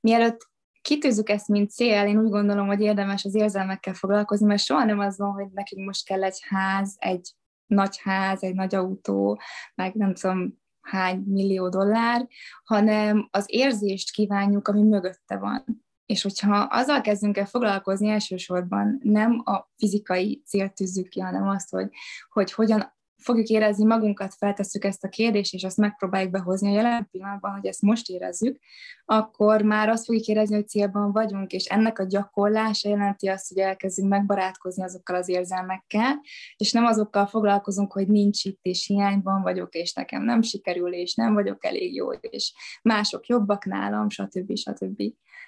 mielőtt 0.00 0.48
kitűzzük 0.82 1.28
ezt, 1.28 1.48
mint 1.48 1.70
cél, 1.70 2.06
én 2.06 2.18
úgy 2.18 2.30
gondolom, 2.30 2.66
hogy 2.66 2.80
érdemes 2.80 3.24
az 3.24 3.34
érzelmekkel 3.34 3.94
foglalkozni, 3.94 4.46
mert 4.46 4.62
soha 4.62 4.84
nem 4.84 4.98
az 4.98 5.18
van, 5.18 5.32
hogy 5.32 5.48
nekünk 5.52 5.86
most 5.86 6.06
kell 6.06 6.24
egy 6.24 6.38
ház, 6.48 6.96
egy 6.98 7.34
nagy 7.66 7.98
ház, 8.02 8.42
egy 8.42 8.54
nagy 8.54 8.74
autó, 8.74 9.40
meg 9.74 9.94
nem 9.94 10.14
tudom, 10.14 10.59
hány 10.80 11.22
millió 11.26 11.68
dollár, 11.68 12.28
hanem 12.64 13.28
az 13.30 13.44
érzést 13.46 14.10
kívánjuk, 14.10 14.68
ami 14.68 14.82
mögötte 14.82 15.36
van. 15.36 15.64
És 16.06 16.22
hogyha 16.22 16.56
azzal 16.56 17.00
kezdünk 17.00 17.36
el 17.36 17.46
foglalkozni 17.46 18.08
elsősorban, 18.08 19.00
nem 19.02 19.42
a 19.44 19.70
fizikai 19.76 20.42
célt 20.46 20.74
tűzzük 20.74 21.08
ki, 21.08 21.20
hanem 21.20 21.48
azt, 21.48 21.70
hogy, 21.70 21.88
hogy 22.28 22.52
hogyan 22.52 22.98
fogjuk 23.20 23.46
érezni 23.46 23.84
magunkat, 23.84 24.34
feltesszük 24.34 24.84
ezt 24.84 25.04
a 25.04 25.08
kérdést, 25.08 25.54
és 25.54 25.64
azt 25.64 25.76
megpróbáljuk 25.76 26.30
behozni 26.30 26.68
a 26.68 26.72
jelen 26.72 27.08
pillanatban, 27.10 27.52
hogy 27.52 27.66
ezt 27.66 27.82
most 27.82 28.08
érezzük, 28.08 28.58
akkor 29.04 29.62
már 29.62 29.88
azt 29.88 30.04
fogjuk 30.04 30.24
érezni, 30.24 30.54
hogy 30.54 30.68
célban 30.68 31.12
vagyunk, 31.12 31.52
és 31.52 31.64
ennek 31.64 31.98
a 31.98 32.06
gyakorlása 32.06 32.88
jelenti 32.88 33.28
azt, 33.28 33.48
hogy 33.48 33.58
elkezdünk 33.58 34.08
megbarátkozni 34.08 34.82
azokkal 34.82 35.16
az 35.16 35.28
érzelmekkel, 35.28 36.20
és 36.56 36.72
nem 36.72 36.84
azokkal 36.84 37.26
foglalkozunk, 37.26 37.92
hogy 37.92 38.08
nincs 38.08 38.44
itt, 38.44 38.60
és 38.62 38.86
hiányban 38.86 39.42
vagyok, 39.42 39.74
és 39.74 39.92
nekem 39.92 40.22
nem 40.22 40.42
sikerül, 40.42 40.92
és 40.92 41.14
nem 41.14 41.34
vagyok 41.34 41.64
elég 41.64 41.94
jó, 41.94 42.10
és 42.12 42.52
mások 42.82 43.26
jobbak 43.26 43.64
nálam, 43.64 44.08
stb. 44.08 44.56
stb. 44.56 45.02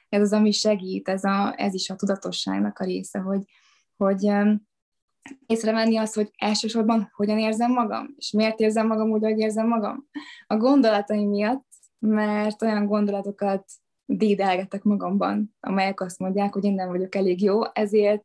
Ez 0.08 0.20
az, 0.20 0.32
ami 0.32 0.50
segít, 0.50 1.08
ez, 1.08 1.24
a, 1.24 1.54
ez 1.56 1.74
is 1.74 1.90
a 1.90 1.96
tudatosságnak 1.96 2.78
a 2.78 2.84
része, 2.84 3.18
hogy, 3.18 3.42
hogy 3.96 4.32
észrevenni 5.46 5.96
azt, 5.96 6.14
hogy 6.14 6.30
elsősorban 6.36 7.10
hogyan 7.14 7.38
érzem 7.38 7.72
magam, 7.72 8.14
és 8.16 8.30
miért 8.30 8.60
érzem 8.60 8.86
magam 8.86 9.10
úgy, 9.10 9.22
hogy 9.22 9.38
érzem 9.38 9.68
magam. 9.68 10.08
A 10.46 10.56
gondolataim 10.56 11.28
miatt, 11.28 11.66
mert 11.98 12.62
olyan 12.62 12.86
gondolatokat 12.86 13.64
dédelgetek 14.04 14.82
magamban, 14.82 15.56
amelyek 15.60 16.00
azt 16.00 16.18
mondják, 16.18 16.52
hogy 16.52 16.64
én 16.64 16.74
nem 16.74 16.88
vagyok 16.88 17.14
elég 17.14 17.42
jó, 17.42 17.60
ezért 17.72 18.22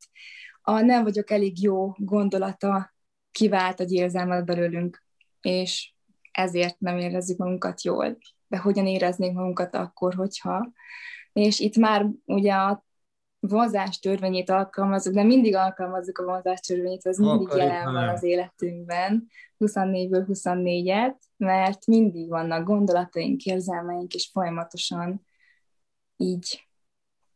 a 0.62 0.80
nem 0.80 1.04
vagyok 1.04 1.32
elég 1.32 1.62
jó 1.62 1.94
gondolata 1.98 2.94
kivált 3.32 3.80
egy 3.80 3.92
érzelmet 3.92 4.46
belőlünk, 4.46 5.04
és 5.42 5.94
ezért 6.32 6.80
nem 6.80 6.98
érezzük 6.98 7.38
magunkat 7.38 7.84
jól. 7.84 8.18
De 8.48 8.58
hogyan 8.58 8.86
éreznénk 8.86 9.36
magunkat 9.36 9.76
akkor, 9.76 10.14
hogyha 10.14 10.72
és 11.38 11.60
itt 11.60 11.76
már 11.76 12.06
ugye 12.26 12.54
a 12.54 12.86
vonzás 13.40 14.00
törvényét 14.00 14.50
alkalmazzuk, 14.50 15.14
de 15.14 15.24
mindig 15.24 15.56
alkalmazzuk 15.56 16.18
a 16.18 16.24
vonzás 16.24 16.60
törvényét, 16.60 17.06
az 17.06 17.18
mindig 17.18 17.48
Akarjuk, 17.48 17.68
jelen 17.68 17.94
van 17.94 18.08
az 18.08 18.24
életünkben, 18.24 19.28
24-ből 19.60 20.26
24-et, 20.28 21.16
mert 21.38 21.86
mindig 21.86 22.30
vannak 22.30 22.64
gondolataink, 22.64 23.44
érzelmeink, 23.44 24.14
és 24.14 24.30
folyamatosan 24.34 25.26
így 26.18 26.68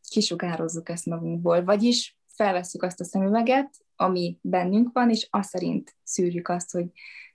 kisugározzuk 0.08 0.88
ezt 0.88 1.06
magunkból. 1.06 1.64
Vagyis 1.64 2.18
felvesszük 2.26 2.82
azt 2.82 3.00
a 3.00 3.04
szemüveget, 3.04 3.74
ami 3.96 4.38
bennünk 4.40 4.90
van, 4.92 5.10
és 5.10 5.26
azt 5.30 5.48
szerint 5.48 5.96
szűrjük 6.02 6.48
azt, 6.48 6.70
hogy 6.70 6.86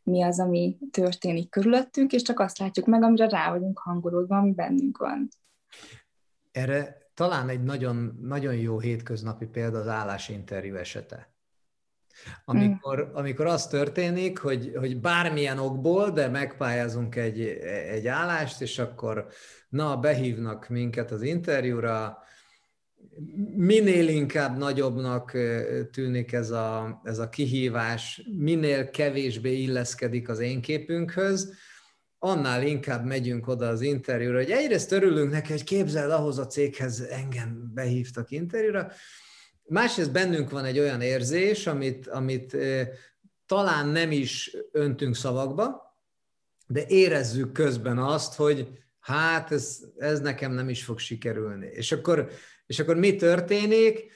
mi 0.04 0.24
az, 0.24 0.40
ami 0.40 0.78
történik 0.92 1.50
körülöttünk, 1.50 2.12
és 2.12 2.22
csak 2.22 2.40
azt 2.40 2.58
látjuk 2.58 2.86
meg, 2.86 3.04
amire 3.04 3.30
rá 3.30 3.52
vagyunk 3.52 3.80
hangolódva, 3.80 4.38
ami 4.38 4.52
bennünk 4.52 4.98
van. 4.98 5.28
Erre 6.52 7.07
talán 7.18 7.50
egy 7.50 7.64
nagyon, 7.64 8.20
nagyon 8.22 8.56
jó 8.56 8.80
hétköznapi 8.80 9.46
példa 9.46 9.78
az 9.78 9.88
állásinterjú 9.88 10.76
esete. 10.76 11.36
Amikor, 12.46 13.12
amikor 13.14 13.46
az 13.46 13.68
történik, 13.68 14.38
hogy, 14.38 14.72
hogy 14.76 15.00
bármilyen 15.00 15.60
okból, 15.60 16.12
de 16.12 16.28
megpályázunk 16.28 17.16
egy, 17.16 17.42
egy 17.90 18.08
állást, 18.08 18.62
és 18.62 18.80
akkor 18.80 19.28
na, 19.70 19.98
behívnak 19.98 20.68
minket 20.68 21.12
az 21.12 21.22
interjúra, 21.22 22.18
minél 23.56 24.08
inkább 24.08 24.58
nagyobbnak 24.58 25.38
tűnik 25.92 26.32
ez 26.32 26.50
a, 26.50 27.02
ez 27.04 27.20
a 27.20 27.30
kihívás, 27.30 28.22
minél 28.38 28.90
kevésbé 28.90 29.62
illeszkedik 29.62 30.30
az 30.30 30.40
én 30.40 30.62
képünkhöz, 30.62 31.54
annál 32.20 32.64
inkább 32.64 33.06
megyünk 33.06 33.48
oda 33.48 33.68
az 33.68 33.82
interjúra, 33.82 34.38
hogy 34.38 34.52
egyrészt 34.52 34.92
örülünk 34.92 35.32
neki, 35.32 35.52
hogy 35.52 35.64
képzeld, 35.64 36.12
ahhoz 36.12 36.38
a 36.38 36.48
céghez 36.48 37.02
engem 37.02 37.72
behívtak 37.74 38.32
interjúra, 38.32 38.92
másrészt 39.64 40.12
bennünk 40.12 40.50
van 40.50 40.66
egy 40.66 40.80
olyan 40.80 41.02
érzés, 41.02 41.68
amit, 41.68 42.08
amit 42.08 42.58
talán 43.46 43.88
nem 43.88 44.12
is 44.12 44.56
öntünk 44.72 45.16
szavakba, 45.16 45.96
de 46.68 46.86
érezzük 46.88 47.52
közben 47.52 47.98
azt, 47.98 48.34
hogy 48.34 48.68
hát 49.00 49.52
ez, 49.52 49.80
ez 49.98 50.20
nekem 50.20 50.52
nem 50.52 50.70
is 50.70 50.84
fog 50.84 51.00
sikerülni. 51.00 51.68
És 51.68 51.92
akkor, 51.92 52.30
és 52.66 52.80
akkor 52.80 52.96
mi 52.96 53.16
történik? 53.16 54.12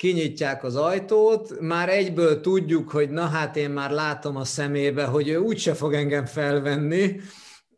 Kinyitják 0.00 0.64
az 0.64 0.76
ajtót, 0.76 1.60
már 1.60 1.88
egyből 1.88 2.40
tudjuk, 2.40 2.90
hogy 2.90 3.10
na 3.10 3.26
hát 3.26 3.56
én 3.56 3.70
már 3.70 3.90
látom 3.90 4.36
a 4.36 4.44
szemébe, 4.44 5.04
hogy 5.04 5.28
ő 5.28 5.36
úgyse 5.36 5.74
fog 5.74 5.94
engem 5.94 6.24
felvenni, 6.26 7.20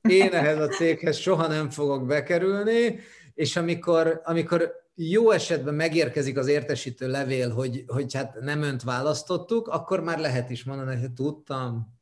én 0.09 0.33
ehhez 0.33 0.59
a 0.59 0.69
céghez 0.69 1.17
soha 1.17 1.47
nem 1.47 1.71
fogok 1.71 2.07
bekerülni, 2.07 2.99
és 3.35 3.57
amikor, 3.57 4.21
amikor 4.25 4.73
jó 4.95 5.31
esetben 5.31 5.75
megérkezik 5.75 6.39
az 6.39 6.47
értesítő 6.47 7.09
levél, 7.09 7.51
hogy, 7.51 7.85
hogy 7.87 8.15
hát 8.15 8.41
nem 8.41 8.63
önt 8.63 8.83
választottuk, 8.83 9.69
akkor 9.69 10.01
már 10.01 10.19
lehet 10.19 10.51
is 10.51 10.65
mondani, 10.65 11.01
hogy 11.01 11.13
tudtam. 11.13 11.99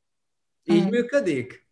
Így 0.64 0.80
hmm. 0.80 0.90
működik? 0.90 1.68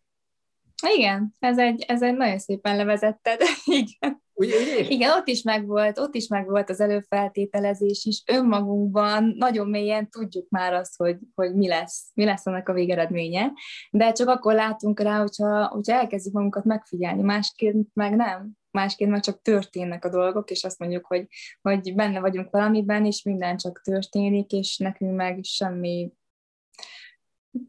Igen, 0.95 1.35
ez 1.39 1.57
egy, 1.57 1.85
ez 1.87 2.01
egy 2.01 2.15
nagyon 2.15 2.39
szépen 2.39 2.75
levezetted. 2.75 3.41
Igen. 3.65 4.21
Ugye, 4.39 4.55
ugye? 4.61 4.89
Igen, 4.89 5.11
ott 5.11 5.27
is 5.27 5.41
megvolt, 5.41 5.99
ott 5.99 6.15
is 6.15 6.27
megvolt 6.27 6.69
az 6.69 6.79
előfeltételezés 6.79 8.05
is. 8.05 8.23
Önmagunkban 8.25 9.33
nagyon 9.37 9.67
mélyen 9.69 10.09
tudjuk 10.09 10.49
már 10.49 10.73
azt, 10.73 10.97
hogy, 10.97 11.17
hogy 11.35 11.55
mi 11.55 11.67
lesz, 11.67 12.11
mi 12.13 12.25
lesz 12.25 12.45
ennek 12.45 12.69
a 12.69 12.73
végeredménye, 12.73 13.51
de 13.91 14.11
csak 14.11 14.27
akkor 14.27 14.53
látunk 14.53 14.99
rá, 14.99 15.19
hogyha, 15.19 15.67
hogyha 15.67 15.97
elkezdjük 15.97 16.33
magunkat 16.33 16.63
megfigyelni, 16.63 17.21
másként 17.21 17.87
meg 17.93 18.15
nem. 18.15 18.51
Másként 18.71 19.11
meg 19.11 19.21
csak 19.21 19.41
történnek 19.41 20.05
a 20.05 20.09
dolgok, 20.09 20.49
és 20.49 20.63
azt 20.63 20.79
mondjuk, 20.79 21.05
hogy, 21.05 21.27
hogy 21.61 21.95
benne 21.95 22.19
vagyunk 22.19 22.49
valamiben, 22.49 23.05
és 23.05 23.23
minden 23.23 23.57
csak 23.57 23.81
történik, 23.81 24.51
és 24.51 24.77
nekünk 24.77 25.15
meg 25.15 25.39
semmi 25.43 26.11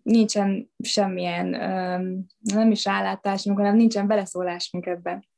nincsen 0.02 0.70
semmilyen, 0.82 1.48
nem 2.38 2.70
is 2.70 2.84
rálátásunk, 2.84 3.58
hanem 3.58 3.76
nincsen 3.76 4.06
beleszólásunk 4.06 4.86
ebben. 4.86 5.28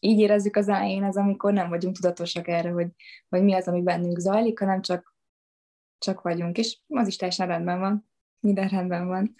Így 0.00 0.18
érezzük 0.18 0.56
az 0.56 0.68
elején, 0.68 1.04
ez 1.04 1.16
amikor 1.16 1.52
nem 1.52 1.68
vagyunk 1.68 1.94
tudatosak 1.94 2.48
erre, 2.48 2.70
hogy, 2.70 2.88
hogy 3.28 3.42
mi 3.42 3.54
az, 3.54 3.68
ami 3.68 3.82
bennünk 3.82 4.18
zajlik, 4.18 4.58
hanem 4.58 4.82
csak, 4.82 5.16
csak 5.98 6.20
vagyunk, 6.20 6.58
és 6.58 6.78
az 6.86 7.06
is 7.06 7.16
teljesen 7.16 7.46
rendben 7.46 7.78
van. 7.78 8.08
Minden 8.40 8.68
rendben 8.68 9.06
van. 9.06 9.34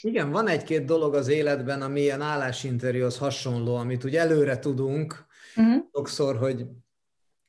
Igen, 0.00 0.30
van 0.30 0.48
egy-két 0.48 0.84
dolog 0.84 1.14
az 1.14 1.28
életben, 1.28 1.82
ami 1.82 2.00
ilyen 2.00 2.20
állásinterjúhoz 2.20 3.18
hasonló, 3.18 3.74
amit 3.74 4.04
úgy 4.04 4.16
előre 4.16 4.58
tudunk, 4.58 5.26
uh-huh. 5.56 5.84
sokszor, 5.92 6.36
hogy 6.36 6.66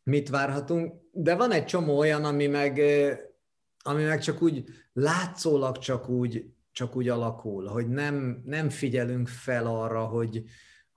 mit 0.04 0.30
várhatunk, 0.30 0.94
de 1.12 1.36
van 1.36 1.52
egy 1.52 1.66
csomó 1.66 1.98
olyan, 1.98 2.26
ami 2.26 2.48
meg 2.48 2.82
ami 3.84 4.04
meg 4.04 4.20
csak 4.20 4.42
úgy 4.42 4.64
látszólag 4.94 5.78
csak 5.78 6.10
úgy, 6.10 6.46
csak 6.72 6.96
úgy 6.96 7.10
alakul, 7.10 7.66
hogy 7.66 7.88
nem, 7.88 8.42
nem 8.46 8.70
figyelünk 8.70 9.28
fel 9.28 9.66
arra, 9.66 10.06
hogy, 10.06 10.44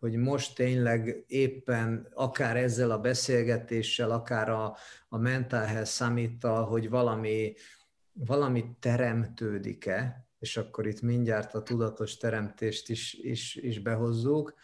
hogy 0.02 0.16
most 0.16 0.54
tényleg 0.54 1.24
éppen 1.26 2.08
akár 2.14 2.56
ezzel 2.56 2.90
a 2.90 2.98
beszélgetéssel, 2.98 4.10
akár 4.10 4.48
a, 4.48 4.76
a 5.08 5.18
Mental 5.18 5.64
Health 5.64 5.90
summit 5.90 6.42
hogy 6.42 6.88
valami, 6.88 7.54
valami 8.12 8.64
teremtődik-e, 8.80 10.26
és 10.38 10.56
akkor 10.56 10.86
itt 10.86 11.00
mindjárt 11.02 11.54
a 11.54 11.62
tudatos 11.62 12.16
teremtést 12.16 12.88
is, 12.88 13.14
is, 13.14 13.54
is 13.54 13.78
behozzuk, 13.80 14.54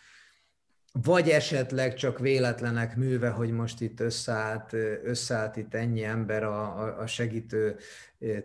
vagy 0.92 1.29
esetleg 1.29 1.94
csak 1.94 2.18
véletlenek 2.18 2.96
műve, 2.96 3.29
hogy 3.29 3.51
most 3.51 3.81
itt 3.81 4.01
összeállt, 4.01 4.72
összeállt 5.03 5.57
itt 5.57 5.74
ennyi 5.74 6.05
ember 6.05 6.42
a, 6.42 6.98
a 7.01 7.07
segítő 7.07 7.77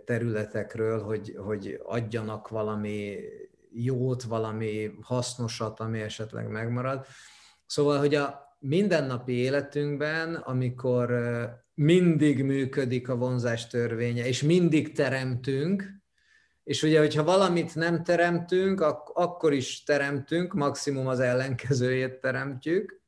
területekről, 0.05 1.03
hogy, 1.03 1.35
hogy 1.37 1.79
adjanak 1.83 2.47
valami 2.47 3.19
jót, 3.73 4.23
valami 4.23 4.91
hasznosat, 5.01 5.79
ami 5.79 5.99
esetleg 5.99 6.47
megmarad. 6.47 7.05
Szóval, 7.65 7.99
hogy 7.99 8.15
a 8.15 8.57
mindennapi 8.59 9.33
életünkben, 9.33 10.35
amikor 10.35 11.13
mindig 11.73 12.43
működik 12.43 13.09
a 13.09 13.15
vonzás 13.15 13.67
törvénye, 13.67 14.27
és 14.27 14.41
mindig 14.41 14.91
teremtünk, 14.91 16.01
és 16.63 16.83
ugye, 16.83 16.99
hogyha 16.99 17.23
valamit 17.23 17.75
nem 17.75 18.03
teremtünk, 18.03 18.81
ak- 18.81 19.11
akkor 19.13 19.53
is 19.53 19.83
teremtünk, 19.83 20.53
maximum 20.53 21.07
az 21.07 21.19
ellenkezőjét 21.19 22.19
teremtjük. 22.19 23.01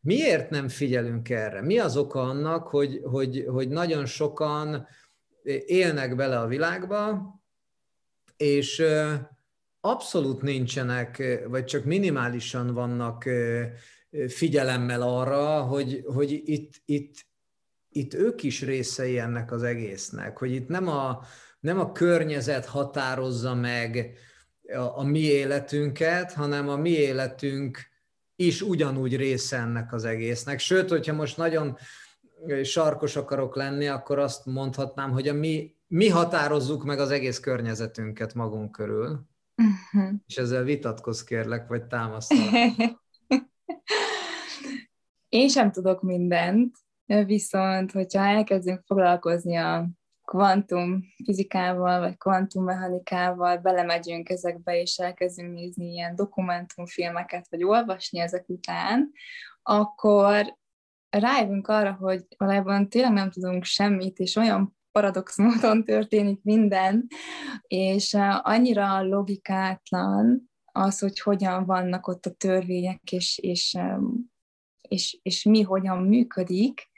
Miért 0.00 0.50
nem 0.50 0.68
figyelünk 0.68 1.30
erre? 1.30 1.62
Mi 1.62 1.78
az 1.78 1.96
oka 1.96 2.20
annak, 2.20 2.68
hogy, 2.68 3.00
hogy, 3.04 3.44
hogy 3.48 3.68
nagyon 3.68 4.06
sokan 4.06 4.86
élnek 5.66 6.16
bele 6.16 6.38
a 6.38 6.46
világba, 6.46 7.34
és 8.36 8.82
abszolút 9.80 10.42
nincsenek, 10.42 11.40
vagy 11.48 11.64
csak 11.64 11.84
minimálisan 11.84 12.74
vannak 12.74 13.24
figyelemmel 14.28 15.02
arra, 15.02 15.60
hogy, 15.60 16.02
hogy 16.06 16.42
itt, 16.44 16.72
itt, 16.84 17.26
itt 17.88 18.14
ők 18.14 18.42
is 18.42 18.62
részei 18.62 19.18
ennek 19.18 19.52
az 19.52 19.62
egésznek, 19.62 20.38
hogy 20.38 20.52
itt 20.52 20.68
nem 20.68 20.88
a, 20.88 21.20
nem 21.60 21.78
a 21.78 21.92
környezet 21.92 22.66
határozza 22.66 23.54
meg 23.54 24.18
a, 24.72 24.98
a 24.98 25.02
mi 25.02 25.20
életünket, 25.20 26.32
hanem 26.32 26.68
a 26.68 26.76
mi 26.76 26.90
életünk 26.90 27.78
is 28.36 28.62
ugyanúgy 28.62 29.16
része 29.16 29.56
ennek 29.56 29.92
az 29.92 30.04
egésznek. 30.04 30.58
Sőt, 30.58 30.88
hogyha 30.88 31.12
most 31.12 31.36
nagyon 31.36 31.76
sarkos 32.62 33.16
akarok 33.16 33.56
lenni, 33.56 33.86
akkor 33.86 34.18
azt 34.18 34.46
mondhatnám, 34.46 35.10
hogy 35.10 35.28
a 35.28 35.34
mi, 35.34 35.74
mi 35.86 36.08
határozzuk 36.08 36.84
meg 36.84 36.98
az 36.98 37.10
egész 37.10 37.40
környezetünket 37.40 38.34
magunk 38.34 38.72
körül. 38.72 39.27
Uh-huh. 39.58 40.12
És 40.26 40.36
ezzel 40.36 40.62
vitatkozz 40.62 41.22
kérlek, 41.22 41.68
vagy 41.68 41.84
támasztalak. 41.86 42.74
Én 45.28 45.48
sem 45.48 45.72
tudok 45.72 46.02
mindent, 46.02 46.76
viszont 47.06 47.92
hogyha 47.92 48.26
elkezdünk 48.26 48.82
foglalkozni 48.86 49.56
a 49.56 49.88
kvantum 50.24 51.04
fizikával, 51.24 52.00
vagy 52.00 52.16
kvantummechanikával 52.16 53.56
belemegyünk 53.56 54.28
ezekbe, 54.28 54.80
és 54.80 54.98
elkezdünk 54.98 55.52
nézni 55.52 55.92
ilyen 55.92 56.14
dokumentumfilmeket, 56.14 57.46
vagy 57.50 57.64
olvasni 57.64 58.18
ezek 58.18 58.48
után, 58.48 59.10
akkor 59.62 60.56
rájövünk 61.10 61.68
arra, 61.68 61.92
hogy 61.92 62.24
valójában 62.36 62.88
tényleg 62.88 63.12
nem 63.12 63.30
tudunk 63.30 63.64
semmit, 63.64 64.18
és 64.18 64.36
olyan 64.36 64.77
paradox 64.92 65.36
módon 65.46 65.84
történik 65.84 66.42
minden, 66.42 67.06
és 67.62 68.16
annyira 68.42 69.02
logikátlan 69.02 70.50
az, 70.72 70.98
hogy 70.98 71.20
hogyan 71.20 71.64
vannak 71.64 72.06
ott 72.06 72.26
a 72.26 72.30
törvények, 72.30 73.12
és, 73.12 73.38
és, 73.38 73.78
és, 74.88 75.18
és 75.22 75.44
mi 75.44 75.62
hogyan 75.62 76.02
működik, 76.02 76.88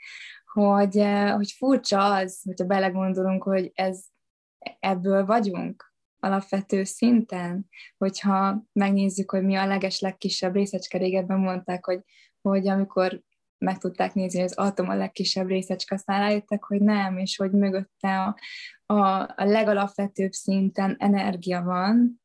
hogy, 0.53 0.97
eh, 0.97 1.35
hogy 1.35 1.51
furcsa 1.51 2.15
az, 2.15 2.43
hogyha 2.43 2.65
belegondolunk, 2.65 3.43
hogy 3.43 3.71
ez, 3.75 4.05
ebből 4.79 5.25
vagyunk 5.25 5.91
alapvető 6.21 6.85
szinten, 6.85 7.69
hogyha 7.99 8.65
megnézzük, 8.73 9.31
hogy 9.31 9.43
mi 9.43 9.55
a 9.55 9.67
leges 9.67 10.01
legkisebb 10.01 10.55
részecske, 10.55 10.99
régebben 10.99 11.39
mondták, 11.39 11.85
hogy, 11.85 12.01
hogy 12.41 12.69
amikor 12.69 13.23
meg 13.61 13.79
tudták 13.79 14.15
nézni, 14.15 14.41
hogy 14.41 14.49
az 14.49 14.67
atom 14.67 14.89
a 14.89 14.95
legkisebb 14.95 15.47
részecske, 15.47 15.95
aztán 15.95 16.21
rájöttek, 16.21 16.65
hogy 16.65 16.81
nem, 16.81 17.19
és 17.19 17.37
hogy 17.37 17.51
mögötte 17.51 18.23
a, 18.23 18.37
a, 18.87 19.21
a 19.21 19.45
legalapvetőbb 19.45 20.33
szinten 20.33 20.97
energia 20.99 21.63
van, 21.63 22.23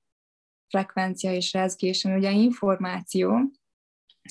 frekvencia 0.67 1.33
és 1.33 1.53
rezgés, 1.53 2.05
ami 2.05 2.15
ugye 2.15 2.31
információ, 2.31 3.51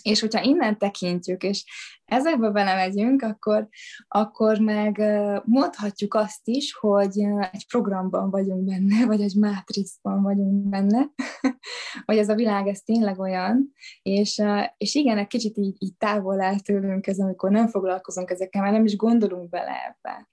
és 0.02 0.20
hogyha 0.20 0.42
innen 0.42 0.78
tekintjük, 0.78 1.42
és 1.42 1.64
ezekbe 2.04 2.50
belemegyünk, 2.50 3.22
akkor, 3.22 3.68
akkor 4.09 4.59
meg 4.59 5.02
mondhatjuk 5.44 6.14
azt 6.14 6.48
is, 6.48 6.74
hogy 6.74 7.18
egy 7.52 7.66
programban 7.68 8.30
vagyunk 8.30 8.64
benne, 8.64 9.07
vagy 9.07 9.20
egy 9.20 9.37
mátrixban 9.37 10.22
vagyunk 10.22 10.68
benne, 10.68 11.07
hogy 12.07 12.18
ez 12.18 12.28
a 12.28 12.35
világ, 12.35 12.66
ez 12.66 12.80
tényleg 12.80 13.18
olyan, 13.18 13.72
és, 14.02 14.42
és 14.76 14.94
igen, 14.94 15.18
egy 15.18 15.26
kicsit 15.26 15.57
így, 15.57 15.76
így 15.78 15.96
távol 15.96 16.40
áll 16.40 16.59
tőlünk 16.59 17.07
ez, 17.07 17.18
amikor 17.18 17.50
nem 17.50 17.68
foglalkozunk 17.68 18.30
ezekkel, 18.30 18.62
mert 18.62 18.74
nem 18.74 18.85
is 18.85 18.96
gondolunk 18.96 19.48
bele 19.48 19.85
ebbe. 19.87 20.28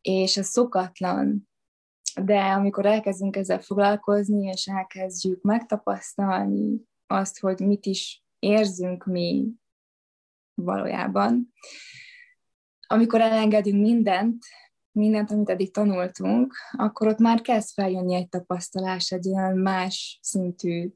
És 0.00 0.36
ez 0.36 0.46
szokatlan, 0.46 1.48
de 2.24 2.40
amikor 2.40 2.86
elkezdünk 2.86 3.36
ezzel 3.36 3.60
foglalkozni, 3.60 4.46
és 4.46 4.66
elkezdjük 4.66 5.42
megtapasztalni 5.42 6.80
azt, 7.06 7.40
hogy 7.40 7.60
mit 7.60 7.86
is 7.86 8.25
érzünk 8.38 9.04
mi 9.04 9.48
valójában. 10.54 11.52
Amikor 12.86 13.20
elengedünk 13.20 13.82
mindent, 13.82 14.44
mindent, 14.90 15.30
amit 15.30 15.48
eddig 15.48 15.72
tanultunk, 15.72 16.54
akkor 16.72 17.06
ott 17.06 17.18
már 17.18 17.40
kezd 17.40 17.72
feljönni 17.72 18.14
egy 18.14 18.28
tapasztalás, 18.28 19.10
egy 19.10 19.28
olyan 19.28 19.58
más 19.58 20.18
szintű 20.22 20.92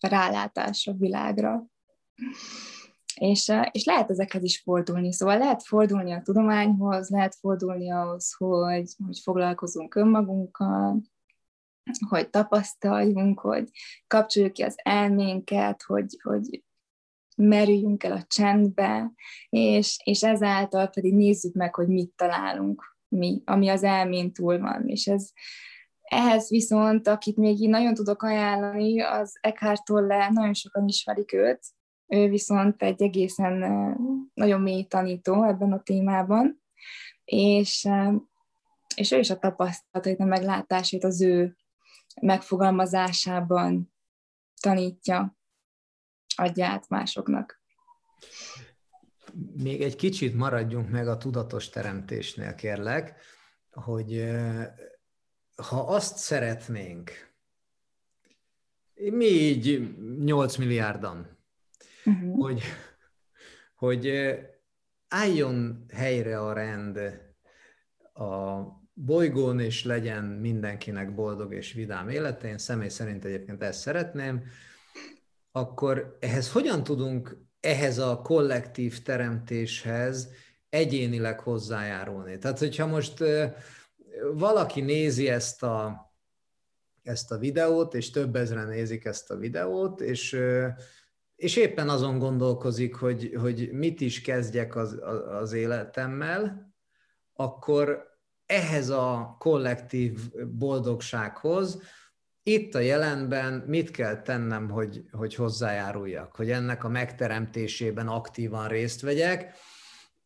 rálátás 0.00 0.86
a 0.86 0.92
világra. 0.92 1.66
És, 3.14 3.48
eh, 3.48 3.68
és 3.70 3.84
lehet 3.84 4.10
ezekhez 4.10 4.42
is 4.42 4.60
fordulni. 4.60 5.12
Szóval 5.12 5.38
lehet 5.38 5.62
fordulni 5.62 6.12
a 6.12 6.22
tudományhoz, 6.22 7.08
lehet 7.08 7.34
fordulni 7.34 7.90
ahhoz, 7.90 8.34
hogy, 8.36 8.94
hogy 9.06 9.18
foglalkozunk 9.22 9.94
önmagunkkal, 9.94 11.00
hogy 12.08 12.30
tapasztaljunk, 12.30 13.40
hogy 13.40 13.68
kapcsoljuk 14.06 14.52
ki 14.52 14.62
az 14.62 14.74
elménket, 14.82 15.82
hogy, 15.82 16.16
hogy 16.22 16.62
merüljünk 17.36 18.04
el 18.04 18.12
a 18.12 18.24
csendbe, 18.26 19.12
és, 19.48 19.96
és 20.04 20.22
ezáltal 20.22 20.88
pedig 20.88 21.14
nézzük 21.14 21.54
meg, 21.54 21.74
hogy 21.74 21.88
mit 21.88 22.12
találunk 22.16 22.96
mi, 23.08 23.42
ami 23.44 23.68
az 23.68 23.82
elmén 23.82 24.32
túl 24.32 24.58
van. 24.58 24.88
És 24.88 25.06
ez, 25.06 25.30
ehhez 26.02 26.48
viszont, 26.48 27.08
akit 27.08 27.36
még 27.36 27.60
így 27.60 27.68
nagyon 27.68 27.94
tudok 27.94 28.22
ajánlani, 28.22 29.00
az 29.00 29.38
Eckhart 29.40 29.84
Tolle, 29.84 30.28
nagyon 30.30 30.54
sokan 30.54 30.88
ismerik 30.88 31.32
őt, 31.32 31.60
ő 32.06 32.28
viszont 32.28 32.82
egy 32.82 33.02
egészen 33.02 33.54
nagyon 34.34 34.60
mély 34.60 34.84
tanító 34.84 35.44
ebben 35.44 35.72
a 35.72 35.82
témában, 35.82 36.62
és, 37.24 37.88
és 38.94 39.10
ő 39.10 39.18
is 39.18 39.30
a 39.30 39.38
tapasztalatait, 39.38 40.20
a 40.20 40.24
meglátásait 40.24 41.04
az 41.04 41.22
ő 41.22 41.56
megfogalmazásában 42.20 43.92
tanítja, 44.60 45.36
adja 46.36 46.66
át 46.66 46.88
másoknak. 46.88 47.60
Még 49.56 49.82
egy 49.82 49.96
kicsit 49.96 50.34
maradjunk 50.34 50.90
meg 50.90 51.08
a 51.08 51.16
tudatos 51.16 51.68
teremtésnél, 51.68 52.54
kérlek, 52.54 53.20
hogy 53.70 54.30
ha 55.56 55.80
azt 55.80 56.16
szeretnénk, 56.16 57.32
mi 58.94 59.24
így 59.24 59.96
8 60.18 60.56
milliárdan, 60.56 61.38
uh-huh. 62.04 62.40
hogy, 62.40 62.62
hogy 63.74 64.10
álljon 65.08 65.84
helyre 65.92 66.40
a 66.40 66.52
rend 66.52 66.98
a 68.12 68.60
bolygón, 68.94 69.60
és 69.60 69.84
legyen 69.84 70.24
mindenkinek 70.24 71.14
boldog 71.14 71.54
és 71.54 71.72
vidám 71.72 72.08
élete, 72.08 72.48
én 72.48 72.58
személy 72.58 72.88
szerint 72.88 73.24
egyébként 73.24 73.62
ezt 73.62 73.80
szeretném, 73.80 74.42
akkor 75.52 76.16
ehhez 76.20 76.52
hogyan 76.52 76.82
tudunk 76.82 77.36
ehhez 77.60 77.98
a 77.98 78.20
kollektív 78.22 79.02
teremtéshez 79.02 80.28
egyénileg 80.68 81.40
hozzájárulni? 81.40 82.38
Tehát, 82.38 82.58
hogyha 82.58 82.86
most 82.86 83.24
valaki 84.34 84.80
nézi 84.80 85.28
ezt 85.28 85.62
a, 85.62 86.06
ezt 87.02 87.32
a 87.32 87.38
videót, 87.38 87.94
és 87.94 88.10
több 88.10 88.36
ezren 88.36 88.68
nézik 88.68 89.04
ezt 89.04 89.30
a 89.30 89.36
videót, 89.36 90.00
és, 90.00 90.40
és 91.36 91.56
éppen 91.56 91.88
azon 91.88 92.18
gondolkozik, 92.18 92.94
hogy, 92.94 93.34
hogy 93.40 93.72
mit 93.72 94.00
is 94.00 94.20
kezdjek 94.20 94.76
az, 94.76 95.00
az 95.40 95.52
életemmel, 95.52 96.72
akkor 97.32 98.11
ehhez 98.46 98.88
a 98.88 99.36
kollektív 99.38 100.18
boldogsághoz 100.58 101.82
itt 102.42 102.74
a 102.74 102.78
jelenben 102.78 103.64
mit 103.66 103.90
kell 103.90 104.22
tennem, 104.22 104.70
hogy, 104.70 105.04
hogy 105.10 105.34
hozzájáruljak, 105.34 106.36
hogy 106.36 106.50
ennek 106.50 106.84
a 106.84 106.88
megteremtésében 106.88 108.08
aktívan 108.08 108.68
részt 108.68 109.00
vegyek, 109.00 109.54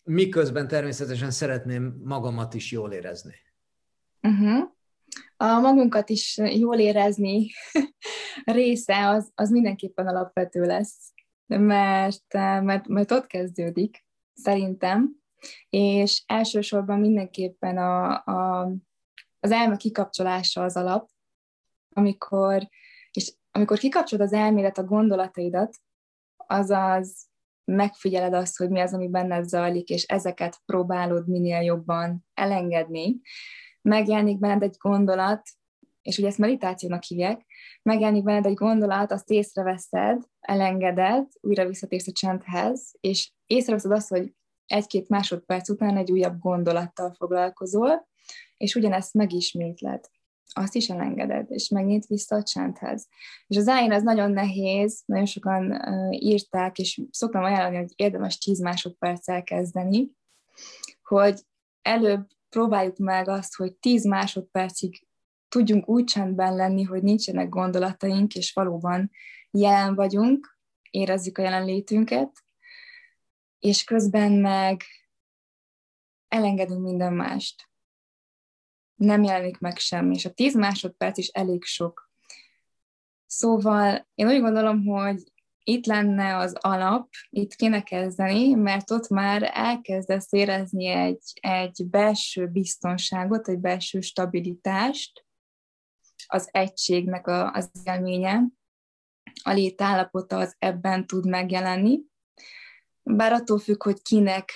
miközben 0.03 0.69
természetesen 0.69 1.31
szeretném 1.31 2.01
magamat 2.05 2.55
is 2.55 2.73
jól 2.73 2.93
érezni. 2.93 3.35
Uh-huh. 4.23 4.69
A 5.37 5.61
magunkat 5.61 6.09
is 6.09 6.37
jól 6.37 6.79
érezni 6.79 7.51
része 8.45 9.09
az, 9.09 9.31
az 9.35 9.51
mindenképpen 9.51 10.07
alapvető 10.07 10.63
lesz, 10.63 11.13
mert, 11.47 12.33
mert, 12.63 12.89
mert 12.89 13.11
ott 13.11 13.27
kezdődik, 13.27 14.05
szerintem, 14.35 15.23
és 15.69 16.23
elsősorban 16.27 17.01
mindenképpen 17.01 17.79
a, 17.79 18.25
a, 18.25 18.71
az 19.41 19.51
elme 19.51 19.77
kikapcsolása 19.77 20.63
az 20.63 20.77
alap, 20.77 21.09
amikor, 21.89 22.69
és 23.11 23.35
amikor 23.51 23.79
kikapcsolod 23.79 24.27
az 24.27 24.33
elmélet 24.33 24.79
a 24.79 24.85
gondolataidat, 24.85 25.77
azaz 26.37 27.29
megfigyeled 27.65 28.35
azt, 28.35 28.57
hogy 28.57 28.71
mi 28.71 28.81
az, 28.81 28.95
ami 28.95 29.09
benned 29.09 29.45
zajlik, 29.45 29.89
és 29.89 30.03
ezeket 30.03 30.61
próbálod 30.67 31.29
minél 31.29 31.61
jobban 31.61 32.27
elengedni, 32.35 33.21
megjelenik 33.83 34.39
benned 34.39 34.63
egy 34.63 34.77
gondolat, 34.79 35.43
és 36.03 36.19
ugye 36.19 36.27
ezt 36.27 36.39
meditációnak 36.39 37.03
hívják, 37.03 37.47
megjelenik 37.83 38.23
benned 38.23 38.47
egy 38.47 38.55
gondolat, 38.55 39.13
azt 39.13 39.31
észreveszed, 39.31 40.23
elengeded, 40.41 41.27
újra 41.41 41.67
visszatérsz 41.67 42.07
a 42.07 42.13
csendhez, 42.13 42.95
és 43.01 43.33
észreveszed 43.47 43.91
azt, 43.91 44.09
hogy 44.09 44.35
egy-két 44.67 45.09
másodperc 45.09 45.69
után 45.69 45.97
egy 45.97 46.11
újabb 46.11 46.39
gondolattal 46.39 47.13
foglalkozol, 47.13 48.09
és 48.57 48.75
ugyanezt 48.75 49.15
megismétled 49.15 50.05
azt 50.59 50.75
is 50.75 50.89
elengeded, 50.89 51.47
és 51.51 51.69
megnyit 51.69 52.07
vissza 52.07 52.37
a 52.37 52.43
csendhez. 52.43 53.09
És 53.47 53.57
az 53.57 53.69
elején 53.69 53.93
ez 53.93 54.03
nagyon 54.03 54.31
nehéz, 54.31 55.03
nagyon 55.07 55.27
sokan 55.27 55.81
írták, 56.11 56.79
és 56.79 57.01
szoktam 57.11 57.45
ajánlani, 57.45 57.77
hogy 57.77 57.93
érdemes 57.97 58.39
10 58.39 58.61
másodperccel 58.61 59.43
kezdeni, 59.43 60.11
hogy 61.03 61.41
előbb 61.83 62.27
próbáljuk 62.49 62.97
meg 62.97 63.29
azt, 63.29 63.55
hogy 63.55 63.75
10 63.75 64.07
másodpercig 64.07 65.07
tudjunk 65.49 65.89
úgy 65.89 66.05
csendben 66.05 66.55
lenni, 66.55 66.83
hogy 66.83 67.03
nincsenek 67.03 67.49
gondolataink, 67.49 68.35
és 68.35 68.53
valóban 68.53 69.11
jelen 69.51 69.95
vagyunk, 69.95 70.59
érezzük 70.91 71.39
a 71.39 71.43
jelenlétünket, 71.43 72.45
és 73.67 73.85
közben 73.85 74.33
meg 74.33 74.83
elengedünk 76.29 76.83
minden 76.83 77.13
mást. 77.13 77.69
Nem 78.95 79.23
jelenik 79.23 79.59
meg 79.59 79.79
semmi, 79.79 80.15
és 80.15 80.25
a 80.25 80.33
10 80.33 80.55
másodperc 80.55 81.19
is 81.19 81.29
elég 81.29 81.65
sok. 81.65 82.11
Szóval 83.27 84.09
én 84.15 84.27
úgy 84.27 84.41
gondolom, 84.41 84.85
hogy 84.85 85.23
itt 85.65 85.87
lenne 85.87 86.37
az 86.37 86.57
alap, 86.61 87.09
itt 87.31 87.55
kéne 87.55 87.83
kezdeni, 87.83 88.55
mert 88.55 88.91
ott 88.91 89.09
már 89.09 89.51
elkezdesz 89.55 90.33
érezni 90.33 90.87
egy, 90.87 91.33
egy 91.41 91.87
belső 91.91 92.47
biztonságot, 92.47 93.49
egy 93.49 93.59
belső 93.59 94.01
stabilitást, 94.01 95.25
az 96.27 96.49
egységnek 96.51 97.27
a, 97.27 97.53
az 97.53 97.71
élménye, 97.85 98.43
a 99.43 99.51
létállapota 99.51 100.39
az 100.39 100.55
ebben 100.59 101.07
tud 101.07 101.29
megjelenni, 101.29 102.01
bár 103.11 103.33
attól 103.33 103.59
függ, 103.59 103.83
hogy 103.83 104.03
kinek 104.03 104.51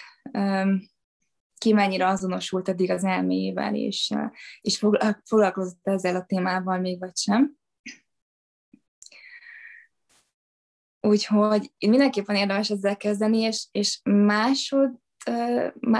ki 1.58 1.72
mennyire 1.72 2.06
azonosult 2.06 2.68
eddig 2.68 2.90
az 2.90 3.04
elméjével, 3.04 3.74
és, 3.74 4.14
és 4.60 4.84
foglalkozott 5.24 5.86
ezzel 5.86 6.16
a 6.16 6.24
témával 6.24 6.78
még 6.78 6.98
vagy 6.98 7.16
sem. 7.16 7.58
Úgyhogy 11.00 11.72
mindenképpen 11.78 12.36
érdemes 12.36 12.70
ezzel 12.70 12.96
kezdeni, 12.96 13.38
és, 13.38 13.66
és 13.70 14.00
másod, 14.04 14.90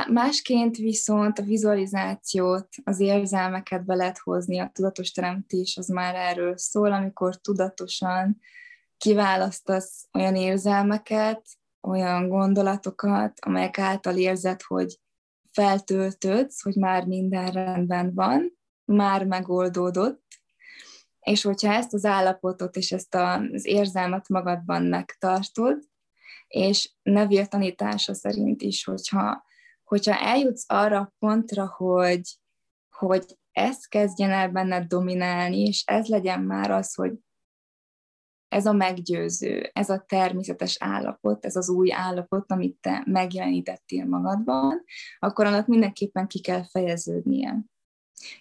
másként 0.09 0.77
viszont 0.77 1.39
a 1.39 1.43
vizualizációt, 1.43 2.69
az 2.85 3.01
érzelmeket 3.01 3.85
be 3.85 3.95
lehet 3.95 4.19
hozni, 4.19 4.59
a 4.59 4.71
tudatos 4.75 5.11
teremtés 5.11 5.77
az 5.77 5.89
már 5.89 6.15
erről 6.15 6.57
szól, 6.57 6.93
amikor 6.93 7.37
tudatosan 7.37 8.41
kiválasztasz 8.97 10.09
olyan 10.13 10.37
érzelmeket, 10.37 11.43
olyan 11.81 12.29
gondolatokat, 12.29 13.33
amelyek 13.40 13.79
által 13.79 14.16
érzed, 14.16 14.62
hogy 14.62 15.01
feltöltődsz, 15.53 16.62
hogy 16.62 16.75
már 16.75 17.07
minden 17.07 17.51
rendben 17.51 18.14
van, 18.14 18.59
már 18.85 19.27
megoldódott, 19.27 20.25
és 21.21 21.43
hogyha 21.43 21.73
ezt 21.73 21.95
az 21.95 22.05
állapotot 22.05 22.77
és 22.77 22.93
ezt 22.93 23.14
az 23.14 23.66
érzelmet 23.66 24.29
magadban 24.29 24.83
megtartod, 24.83 25.79
és 26.49 26.93
Neville 27.03 27.47
tanítása 27.47 28.14
szerint 28.14 28.62
is, 28.62 28.85
hogyha, 28.85 29.45
hogyha 29.85 30.19
eljutsz 30.19 30.64
arra 30.66 30.99
a 30.99 31.14
pontra, 31.19 31.75
hogy, 31.77 32.38
hogy 32.90 33.38
ezt 33.53 33.88
kezdjen 33.88 34.31
el 34.31 34.49
benned 34.49 34.87
dominálni, 34.87 35.61
és 35.61 35.83
ez 35.87 36.07
legyen 36.07 36.43
már 36.43 36.71
az, 36.71 36.95
hogy 36.95 37.12
ez 38.51 38.67
a 38.67 38.73
meggyőző, 38.73 39.71
ez 39.73 39.91
a 39.91 40.05
természetes 40.09 40.77
állapot, 40.81 41.45
ez 41.45 41.57
az 41.57 41.69
új 41.69 41.93
állapot, 41.93 42.53
amit 42.53 42.77
te 42.81 43.03
megjelenítettél 43.07 44.05
magadban, 44.05 44.85
akkor 45.19 45.47
annak 45.47 45.67
mindenképpen 45.67 46.27
ki 46.27 46.41
kell 46.41 46.65
fejeződnie. 46.65 47.65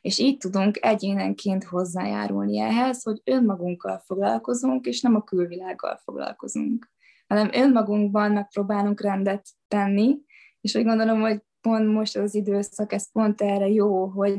És 0.01 0.19
így 0.19 0.37
tudunk 0.37 0.77
egyénenként 0.81 1.63
hozzájárulni 1.63 2.59
ehhez, 2.59 3.03
hogy 3.03 3.21
önmagunkkal 3.23 3.97
foglalkozunk, 4.05 4.85
és 4.85 5.01
nem 5.01 5.15
a 5.15 5.23
külvilággal 5.23 5.99
foglalkozunk, 6.03 6.91
hanem 7.27 7.49
önmagunkban 7.53 8.31
megpróbálunk 8.31 9.01
rendet 9.01 9.47
tenni, 9.67 10.17
és 10.61 10.75
úgy 10.75 10.83
gondolom, 10.83 11.21
hogy 11.21 11.41
pont 11.61 11.87
most 11.87 12.17
az 12.17 12.35
időszak, 12.35 12.93
ez 12.93 13.11
pont 13.11 13.41
erre 13.41 13.67
jó, 13.67 14.05
hogy 14.05 14.37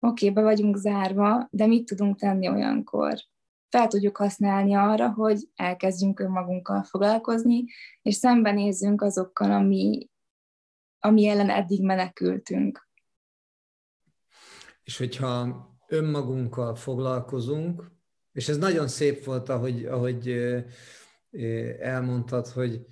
oké, 0.00 0.28
okay, 0.28 0.30
be 0.30 0.42
vagyunk 0.42 0.76
zárva, 0.76 1.48
de 1.50 1.66
mit 1.66 1.86
tudunk 1.86 2.18
tenni 2.18 2.48
olyankor? 2.48 3.14
Fel 3.72 3.88
tudjuk 3.88 4.16
használni 4.16 4.74
arra, 4.74 5.12
hogy 5.12 5.48
elkezdjünk 5.54 6.20
önmagunkkal 6.20 6.82
foglalkozni, 6.82 7.64
és 8.02 8.14
szembenézzünk 8.14 9.02
azokkal, 9.02 9.52
ami, 9.52 10.10
ami 10.98 11.28
ellen 11.28 11.50
eddig 11.50 11.82
menekültünk. 11.82 12.88
És 14.82 14.98
hogyha 14.98 15.66
önmagunkkal 15.86 16.74
foglalkozunk, 16.74 17.90
és 18.32 18.48
ez 18.48 18.58
nagyon 18.58 18.88
szép 18.88 19.24
volt, 19.24 19.48
ahogy, 19.48 19.84
ahogy 19.84 20.28
elmondtad, 21.80 22.46
hogy 22.46 22.86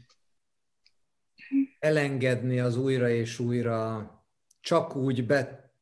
elengedni 1.79 2.61
az 2.61 2.77
újra 2.77 3.09
és 3.09 3.39
újra 3.39 4.11
csak 4.61 4.97
úgy 4.97 5.27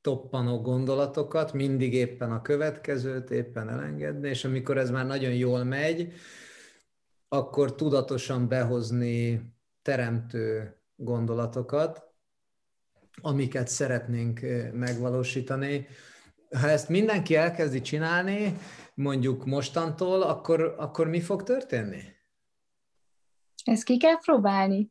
betoppanó 0.09 0.61
gondolatokat, 0.61 1.53
mindig 1.53 1.95
éppen 1.95 2.33
a 2.33 2.43
következőt, 2.43 3.31
éppen 3.31 3.69
elengedni, 3.69 4.29
és 4.29 4.45
amikor 4.45 4.79
ez 4.79 4.91
már 4.91 5.07
nagyon 5.07 5.33
jól 5.33 5.65
megy, 5.65 6.13
akkor 7.29 7.75
tudatosan 7.75 8.49
behozni 8.49 9.43
teremtő 9.83 10.77
gondolatokat, 10.97 12.13
amiket 13.21 13.69
szeretnénk 13.69 14.41
megvalósítani. 14.73 15.87
Ha 16.51 16.69
ezt 16.69 16.89
mindenki 16.89 17.35
elkezdi 17.35 17.81
csinálni, 17.81 18.59
mondjuk 18.95 19.45
mostantól, 19.45 20.23
akkor, 20.23 20.75
akkor 20.79 21.09
mi 21.09 21.21
fog 21.21 21.43
történni? 21.43 22.03
Ezt 23.65 23.85
ki 23.85 23.97
kell 23.99 24.19
próbálni. 24.19 24.91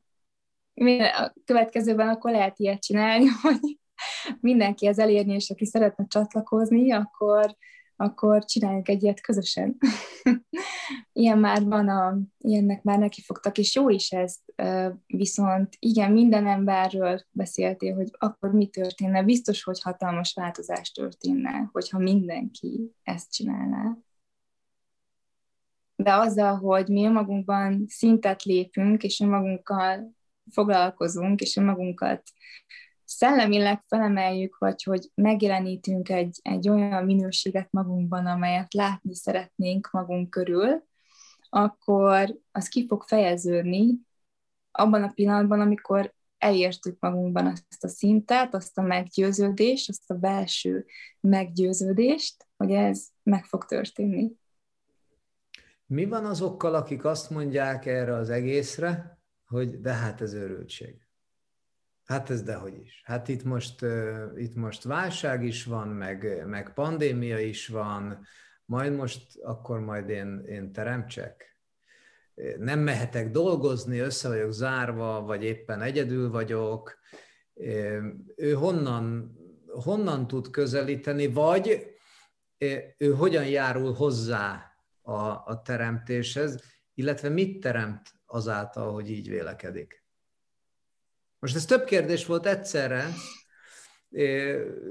A 1.18 1.34
következőben 1.46 2.08
akkor 2.08 2.32
lehet 2.32 2.60
ilyet 2.60 2.82
csinálni, 2.82 3.26
hogy 3.42 3.78
mindenkihez 4.40 5.00
elérni, 5.00 5.34
és 5.34 5.50
aki 5.50 5.66
szeretne 5.66 6.06
csatlakozni, 6.08 6.92
akkor, 6.92 7.56
akkor 7.96 8.46
csináljunk 8.46 8.88
egy 8.88 9.04
ilyet 9.04 9.22
közösen. 9.22 9.78
Ilyen 11.14 11.38
már 11.38 11.64
van, 11.64 11.90
a, 11.90 12.18
ilyennek 12.38 12.84
már 12.84 13.00
neki 13.00 13.22
fogtak, 13.22 13.58
és 13.58 13.76
jó 13.76 13.90
is 13.90 14.12
ez, 14.12 14.36
viszont 15.06 15.76
igen, 15.80 16.12
minden 16.12 16.48
emberről 16.48 17.22
beszéltél, 17.32 17.96
hogy 17.96 18.10
akkor 18.18 18.52
mi 18.52 18.68
történne. 18.68 19.24
Biztos, 19.24 19.64
hogy 19.64 19.82
hatalmas 19.82 20.34
változás 20.34 20.92
történne, 20.92 21.70
hogyha 21.72 21.98
mindenki 21.98 22.92
ezt 23.04 23.34
csinálná. 23.34 23.98
De 25.96 26.14
azzal, 26.14 26.56
hogy 26.56 26.88
mi 26.88 27.08
magunkban 27.08 27.86
szintet 27.88 28.44
lépünk, 28.44 29.04
és 29.04 29.20
önmagunkkal 29.20 30.12
foglalkozunk, 30.52 31.42
és 31.42 31.56
önmagunkat 31.56 32.24
szellemileg 33.18 33.84
felemeljük, 33.88 34.58
vagy 34.58 34.84
hogy 34.84 35.12
megjelenítünk 35.16 36.10
egy, 36.10 36.40
egy 36.42 36.70
olyan 36.70 37.06
minőséget 37.06 37.72
magunkban, 37.72 38.26
amelyet 38.26 38.74
látni 38.74 39.16
szeretnénk 39.16 39.90
magunk 39.92 40.30
körül, 40.30 40.84
akkor 41.50 42.38
az 42.52 42.68
ki 42.68 42.86
fog 42.88 43.04
fejeződni 43.04 43.94
abban 44.72 45.04
a 45.04 45.12
pillanatban, 45.12 45.60
amikor 45.60 46.14
elértük 46.38 47.00
magunkban 47.00 47.46
azt 47.46 47.84
a 47.84 47.88
szintet, 47.88 48.54
azt 48.54 48.78
a 48.78 48.82
meggyőződést, 48.82 49.90
azt 49.90 50.12
a 50.12 50.14
belső 50.14 50.86
meggyőződést, 51.20 52.48
hogy 52.58 52.72
ez 52.72 53.08
meg 53.24 53.46
fog 53.46 53.66
történni. 53.66 54.32
Mi 55.86 56.06
van 56.06 56.26
azokkal, 56.26 56.76
akik 56.76 57.06
azt 57.06 57.30
mondják 57.30 57.86
erre 57.86 58.14
az 58.14 58.30
egészre, 58.30 59.20
hogy 59.46 59.82
de 59.82 59.94
hát 59.94 60.22
ez 60.22 60.34
őrültség? 60.34 61.07
Hát 62.08 62.30
ez 62.30 62.44
dehogy 62.44 62.80
is. 62.84 63.02
Hát 63.06 63.28
itt 63.28 63.44
most, 63.44 63.86
itt 64.36 64.56
most 64.56 64.84
válság 64.84 65.44
is 65.44 65.66
van, 65.66 65.88
meg, 65.88 66.44
meg 66.46 66.74
pandémia 66.74 67.40
is 67.40 67.68
van, 67.68 68.26
majd 68.66 68.94
most 68.94 69.38
akkor 69.42 69.80
majd 69.80 70.10
én, 70.10 70.44
én 70.48 70.72
teremtsek. 70.72 71.58
Nem 72.58 72.80
mehetek 72.80 73.32
dolgozni, 73.32 74.00
össze 74.00 74.28
vagyok 74.28 74.52
zárva, 74.52 75.22
vagy 75.22 75.44
éppen 75.44 75.82
egyedül 75.82 76.32
vagyok. 76.32 77.00
Ő 78.36 78.54
honnan, 78.54 79.38
honnan 79.68 80.28
tud 80.28 80.50
közelíteni, 80.50 81.28
vagy 81.28 81.96
ő 82.98 83.14
hogyan 83.18 83.48
járul 83.48 83.94
hozzá 83.94 84.72
a, 85.02 85.22
a 85.22 85.62
teremtéshez, 85.66 86.64
illetve 86.94 87.30
mit 87.30 87.60
teremt 87.60 88.10
azáltal, 88.26 88.94
hogy 88.94 89.10
így 89.10 89.30
vélekedik. 89.30 90.07
Most 91.40 91.56
ez 91.56 91.66
több 91.66 91.84
kérdés 91.84 92.26
volt 92.26 92.46
egyszerre. 92.46 93.06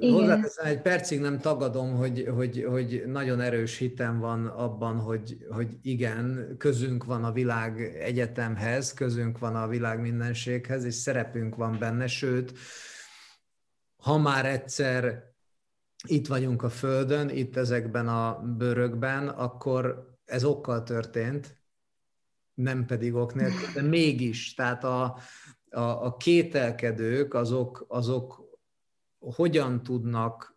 Hozzáteszem, 0.00 0.66
egy 0.66 0.82
percig 0.82 1.20
nem 1.20 1.38
tagadom, 1.38 1.94
hogy, 1.94 2.28
hogy, 2.34 2.64
hogy 2.68 3.02
nagyon 3.06 3.40
erős 3.40 3.76
hitem 3.76 4.18
van 4.18 4.46
abban, 4.46 4.98
hogy, 4.98 5.36
hogy 5.50 5.76
igen, 5.82 6.54
közünk 6.58 7.04
van 7.04 7.24
a 7.24 7.32
világ 7.32 7.80
egyetemhez, 8.00 8.92
közünk 8.92 9.38
van 9.38 9.56
a 9.56 9.68
világ 9.68 10.00
mindenséghez, 10.00 10.84
és 10.84 10.94
szerepünk 10.94 11.54
van 11.54 11.78
benne, 11.78 12.06
sőt, 12.06 12.52
ha 13.96 14.18
már 14.18 14.46
egyszer 14.46 15.22
itt 16.08 16.26
vagyunk 16.26 16.62
a 16.62 16.68
Földön, 16.68 17.28
itt 17.28 17.56
ezekben 17.56 18.08
a 18.08 18.38
bőrökben, 18.38 19.28
akkor 19.28 20.14
ez 20.24 20.44
okkal 20.44 20.82
történt, 20.82 21.56
nem 22.54 22.86
pedig 22.86 23.14
ok 23.14 23.34
nélkül, 23.34 23.68
de 23.74 23.82
mégis, 23.82 24.54
tehát 24.54 24.84
a, 24.84 25.18
a, 25.76 26.04
a 26.04 26.16
kételkedők 26.16 27.34
azok, 27.34 27.84
azok 27.88 28.58
hogyan 29.18 29.82
tudnak 29.82 30.56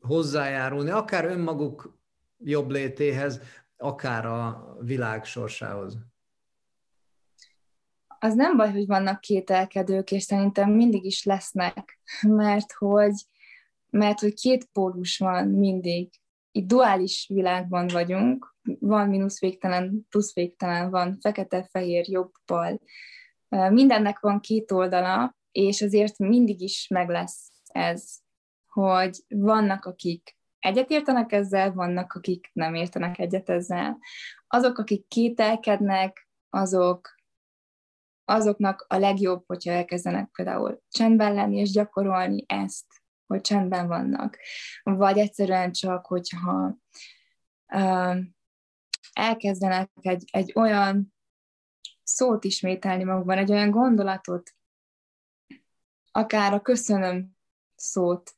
hozzájárulni, 0.00 0.90
akár 0.90 1.24
önmaguk 1.24 1.98
jobb 2.38 2.70
létéhez, 2.70 3.40
akár 3.76 4.26
a 4.26 4.76
világ 4.80 5.24
sorsához. 5.24 5.98
Az 8.18 8.34
nem 8.34 8.56
baj, 8.56 8.72
hogy 8.72 8.86
vannak 8.86 9.20
kételkedők, 9.20 10.10
és 10.10 10.22
szerintem 10.22 10.70
mindig 10.70 11.04
is 11.04 11.24
lesznek, 11.24 12.00
mert 12.22 12.72
hogy, 12.72 13.14
mert 13.90 14.20
hogy 14.20 14.34
két 14.34 14.64
pólus 14.64 15.18
van 15.18 15.48
mindig. 15.48 16.10
Itt 16.52 16.66
duális 16.66 17.26
világban 17.28 17.86
vagyunk, 17.86 18.56
van 18.80 19.08
mínusz 19.08 19.40
végtelen, 19.40 20.06
plusz 20.08 20.34
végtelen, 20.34 20.90
van 20.90 21.18
fekete, 21.20 21.68
fehér, 21.70 22.08
jobb, 22.08 22.32
bal. 22.46 22.80
Mindennek 23.48 24.20
van 24.20 24.40
két 24.40 24.70
oldala, 24.70 25.36
és 25.50 25.82
azért 25.82 26.18
mindig 26.18 26.60
is 26.60 26.88
meg 26.88 27.08
lesz 27.08 27.50
ez, 27.66 28.18
hogy 28.66 29.18
vannak, 29.28 29.84
akik 29.84 30.36
egyetértenek 30.58 31.32
ezzel, 31.32 31.72
vannak, 31.72 32.12
akik 32.12 32.50
nem 32.52 32.74
értenek 32.74 33.18
egyet 33.18 33.48
ezzel. 33.48 33.98
Azok, 34.46 34.78
akik 34.78 35.08
kételkednek, 35.08 36.28
azok 36.50 37.16
azoknak 38.24 38.84
a 38.88 38.96
legjobb, 38.96 39.42
hogyha 39.46 39.72
elkezdenek 39.72 40.30
például 40.30 40.82
csendben 40.90 41.34
lenni 41.34 41.58
és 41.58 41.70
gyakorolni 41.70 42.44
ezt, 42.46 42.86
hogy 43.26 43.40
csendben 43.40 43.86
vannak. 43.88 44.38
Vagy 44.82 45.18
egyszerűen 45.18 45.72
csak, 45.72 46.06
hogyha 46.06 46.78
uh, 47.74 48.16
elkezdenek 49.12 49.90
egy, 50.00 50.24
egy 50.32 50.52
olyan 50.54 51.14
szót 52.08 52.44
ismételni 52.44 53.04
magukban, 53.04 53.38
egy 53.38 53.50
olyan 53.50 53.70
gondolatot, 53.70 54.50
akár 56.12 56.52
a 56.52 56.60
köszönöm 56.60 57.36
szót, 57.74 58.36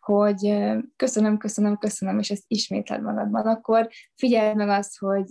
hogy 0.00 0.58
köszönöm, 0.96 1.38
köszönöm, 1.38 1.78
köszönöm, 1.78 2.18
és 2.18 2.30
ezt 2.30 2.44
ismétled 2.46 3.02
magadban, 3.02 3.46
akkor 3.46 3.88
figyeld 4.14 4.56
meg 4.56 4.68
azt, 4.68 4.98
hogy, 4.98 5.30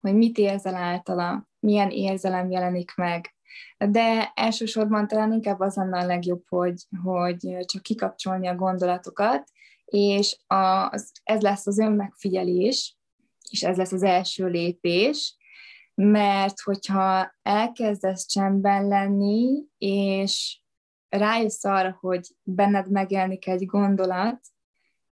hogy 0.00 0.14
mit 0.14 0.38
érzel 0.38 0.74
általa, 0.74 1.48
milyen 1.58 1.90
érzelem 1.90 2.50
jelenik 2.50 2.94
meg. 2.94 3.34
De 3.78 4.32
elsősorban 4.34 5.08
talán 5.08 5.32
inkább 5.32 5.60
az 5.60 5.74
lenne 5.74 5.98
a 5.98 6.06
legjobb, 6.06 6.42
hogy, 6.48 6.82
hogy 7.02 7.56
csak 7.64 7.82
kikapcsolni 7.82 8.46
a 8.46 8.54
gondolatokat, 8.54 9.50
és 9.84 10.36
az, 10.46 11.12
ez 11.22 11.40
lesz 11.40 11.66
az 11.66 11.78
önmegfigyelés, 11.78 12.96
és 13.50 13.62
ez 13.62 13.76
lesz 13.76 13.92
az 13.92 14.02
első 14.02 14.46
lépés, 14.46 15.36
mert 15.94 16.60
hogyha 16.60 17.34
elkezdesz 17.42 18.26
csendben 18.26 18.88
lenni, 18.88 19.64
és 19.78 20.60
rájössz 21.08 21.64
arra, 21.64 21.96
hogy 22.00 22.36
benned 22.42 22.90
megjelenik 22.90 23.46
egy 23.46 23.66
gondolat, 23.66 24.40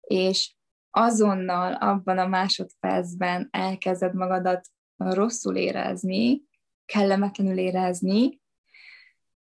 és 0.01 0.55
azonnal 0.89 1.73
abban 1.73 2.17
a 2.17 2.27
másodpercben 2.27 3.47
elkezded 3.51 4.13
magadat 4.13 4.67
rosszul 4.97 5.55
érezni, 5.55 6.41
kellemetlenül 6.86 7.57
érezni, 7.57 8.41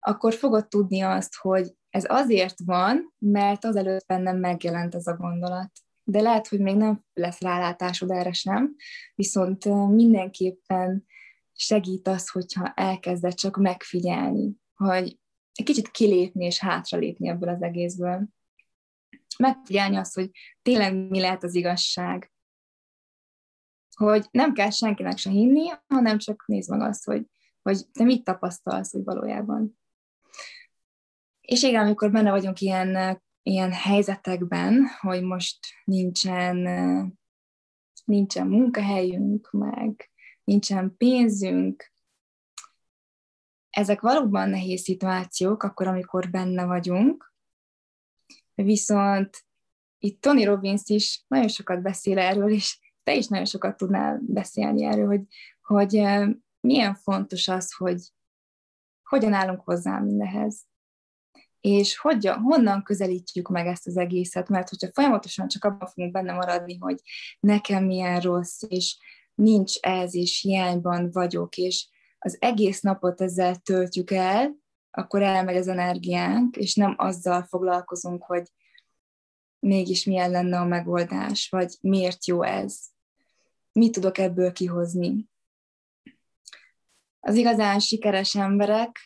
akkor 0.00 0.34
fogod 0.34 0.68
tudni 0.68 1.00
azt, 1.00 1.34
hogy 1.36 1.74
ez 1.90 2.04
azért 2.08 2.58
van, 2.64 3.14
mert 3.18 3.64
azelőtt 3.64 4.06
bennem 4.06 4.38
megjelent 4.38 4.94
ez 4.94 5.06
a 5.06 5.16
gondolat. 5.16 5.70
De 6.04 6.20
lehet, 6.20 6.48
hogy 6.48 6.60
még 6.60 6.76
nem 6.76 7.04
lesz 7.12 7.40
rálátásod 7.40 8.10
erre 8.10 8.32
sem, 8.32 8.74
viszont 9.14 9.64
mindenképpen 9.94 11.04
segít 11.54 12.08
az, 12.08 12.30
hogyha 12.30 12.72
elkezded 12.74 13.34
csak 13.34 13.56
megfigyelni, 13.56 14.52
hogy 14.74 15.18
egy 15.52 15.64
kicsit 15.64 15.90
kilépni 15.90 16.44
és 16.44 16.58
hátralépni 16.58 17.28
ebből 17.28 17.48
az 17.48 17.62
egészből. 17.62 18.28
Megfigyelni 19.38 19.96
azt, 19.96 20.14
hogy 20.14 20.30
tényleg 20.62 20.94
mi 20.94 21.20
lehet 21.20 21.42
az 21.42 21.54
igazság. 21.54 22.32
Hogy 23.96 24.26
nem 24.30 24.52
kell 24.52 24.70
senkinek 24.70 25.16
se 25.16 25.30
hinni, 25.30 25.70
hanem 25.86 26.18
csak 26.18 26.44
nézd 26.46 26.70
meg 26.70 26.80
azt, 26.80 27.04
hogy, 27.04 27.26
hogy 27.62 27.90
te 27.92 28.04
mit 28.04 28.24
tapasztalsz, 28.24 28.92
hogy 28.92 29.04
valójában. 29.04 29.78
És 31.40 31.62
igen, 31.62 31.82
amikor 31.82 32.10
benne 32.10 32.30
vagyunk 32.30 32.60
ilyen, 32.60 33.22
ilyen 33.42 33.72
helyzetekben, 33.72 34.86
hogy 35.00 35.22
most 35.22 35.58
nincsen, 35.84 36.56
nincsen 38.04 38.46
munkahelyünk, 38.46 39.50
meg 39.50 40.13
nincsen 40.44 40.96
pénzünk, 40.96 41.92
ezek 43.70 44.00
valóban 44.00 44.48
nehéz 44.48 44.82
szituációk, 44.82 45.62
akkor, 45.62 45.86
amikor 45.86 46.30
benne 46.30 46.64
vagyunk, 46.64 47.34
viszont 48.54 49.44
itt 49.98 50.20
Tony 50.20 50.44
Robbins 50.44 50.82
is 50.84 51.24
nagyon 51.26 51.48
sokat 51.48 51.82
beszél 51.82 52.18
erről, 52.18 52.50
és 52.50 52.78
te 53.02 53.14
is 53.14 53.26
nagyon 53.26 53.46
sokat 53.46 53.76
tudnál 53.76 54.20
beszélni 54.22 54.84
erről, 54.84 55.06
hogy, 55.06 55.22
hogy 55.62 56.02
milyen 56.60 56.94
fontos 56.94 57.48
az, 57.48 57.74
hogy 57.74 58.12
hogyan 59.02 59.32
állunk 59.32 59.60
hozzá 59.60 59.98
mindehez. 59.98 60.66
És 61.60 61.98
hogyan, 61.98 62.38
honnan 62.38 62.82
közelítjük 62.82 63.48
meg 63.48 63.66
ezt 63.66 63.86
az 63.86 63.96
egészet, 63.96 64.48
mert 64.48 64.68
hogyha 64.68 64.92
folyamatosan 64.92 65.48
csak 65.48 65.64
abban 65.64 65.88
fogunk 65.88 66.12
benne 66.12 66.32
maradni, 66.32 66.76
hogy 66.78 67.00
nekem 67.40 67.84
milyen 67.84 68.20
rossz, 68.20 68.62
és 68.68 68.98
nincs 69.34 69.78
ez, 69.80 70.14
és 70.14 70.40
hiányban 70.40 71.10
vagyok, 71.10 71.56
és 71.56 71.88
az 72.18 72.36
egész 72.40 72.80
napot 72.80 73.20
ezzel 73.20 73.56
töltjük 73.56 74.10
el, 74.10 74.56
akkor 74.90 75.22
elmegy 75.22 75.56
az 75.56 75.68
energiánk, 75.68 76.56
és 76.56 76.74
nem 76.74 76.94
azzal 76.96 77.42
foglalkozunk, 77.42 78.22
hogy 78.22 78.52
mégis 79.58 80.04
milyen 80.04 80.30
lenne 80.30 80.58
a 80.58 80.64
megoldás, 80.64 81.48
vagy 81.48 81.74
miért 81.80 82.26
jó 82.26 82.42
ez, 82.42 82.80
mit 83.72 83.92
tudok 83.92 84.18
ebből 84.18 84.52
kihozni. 84.52 85.28
Az 87.20 87.34
igazán 87.34 87.78
sikeres 87.78 88.34
emberek 88.34 88.98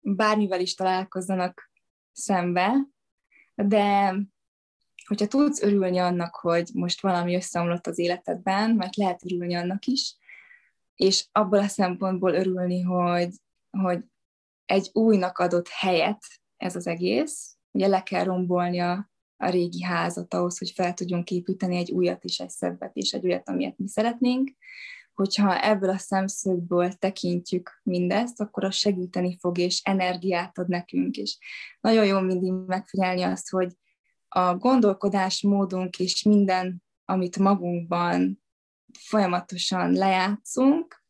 bármivel 0.00 0.60
is 0.60 0.74
találkozzanak 0.74 1.70
szembe, 2.12 2.88
de 3.54 4.16
hogyha 5.06 5.26
tudsz 5.26 5.62
örülni 5.62 5.98
annak, 5.98 6.34
hogy 6.34 6.70
most 6.72 7.00
valami 7.00 7.34
összeomlott 7.34 7.86
az 7.86 7.98
életedben, 7.98 8.70
mert 8.70 8.96
lehet 8.96 9.24
örülni 9.24 9.54
annak 9.54 9.86
is, 9.86 10.16
és 10.96 11.26
abból 11.32 11.58
a 11.58 11.68
szempontból 11.68 12.34
örülni, 12.34 12.80
hogy, 12.80 13.30
hogy 13.70 14.04
egy 14.66 14.90
újnak 14.92 15.38
adott 15.38 15.68
helyet 15.68 16.22
ez 16.56 16.76
az 16.76 16.86
egész, 16.86 17.56
ugye 17.70 17.86
le 17.86 18.02
kell 18.02 18.24
rombolni 18.24 18.78
a, 18.78 19.10
a 19.36 19.48
régi 19.48 19.82
házat 19.82 20.34
ahhoz, 20.34 20.58
hogy 20.58 20.70
fel 20.70 20.94
tudjunk 20.94 21.30
építeni 21.30 21.76
egy 21.76 21.90
újat 21.90 22.24
és 22.24 22.40
egy 22.40 22.50
szebbet 22.50 22.96
és 22.96 23.12
egy 23.12 23.24
olyat, 23.24 23.48
amilyet 23.48 23.78
mi 23.78 23.88
szeretnénk. 23.88 24.50
Hogyha 25.14 25.64
ebből 25.64 25.90
a 25.90 25.98
szemszögből 25.98 26.92
tekintjük 26.92 27.80
mindezt, 27.82 28.40
akkor 28.40 28.64
az 28.64 28.74
segíteni 28.74 29.36
fog, 29.40 29.58
és 29.58 29.80
energiát 29.84 30.58
ad 30.58 30.68
nekünk, 30.68 31.16
és 31.16 31.38
nagyon 31.80 32.06
jó 32.06 32.20
mindig 32.20 32.52
megfigyelni 32.52 33.22
azt, 33.22 33.50
hogy 33.50 33.72
a 34.28 34.56
gondolkodásmódunk 34.56 35.98
és 35.98 36.22
minden, 36.22 36.82
amit 37.04 37.38
magunkban 37.38 38.42
folyamatosan 38.98 39.92
lejátszunk, 39.92 41.04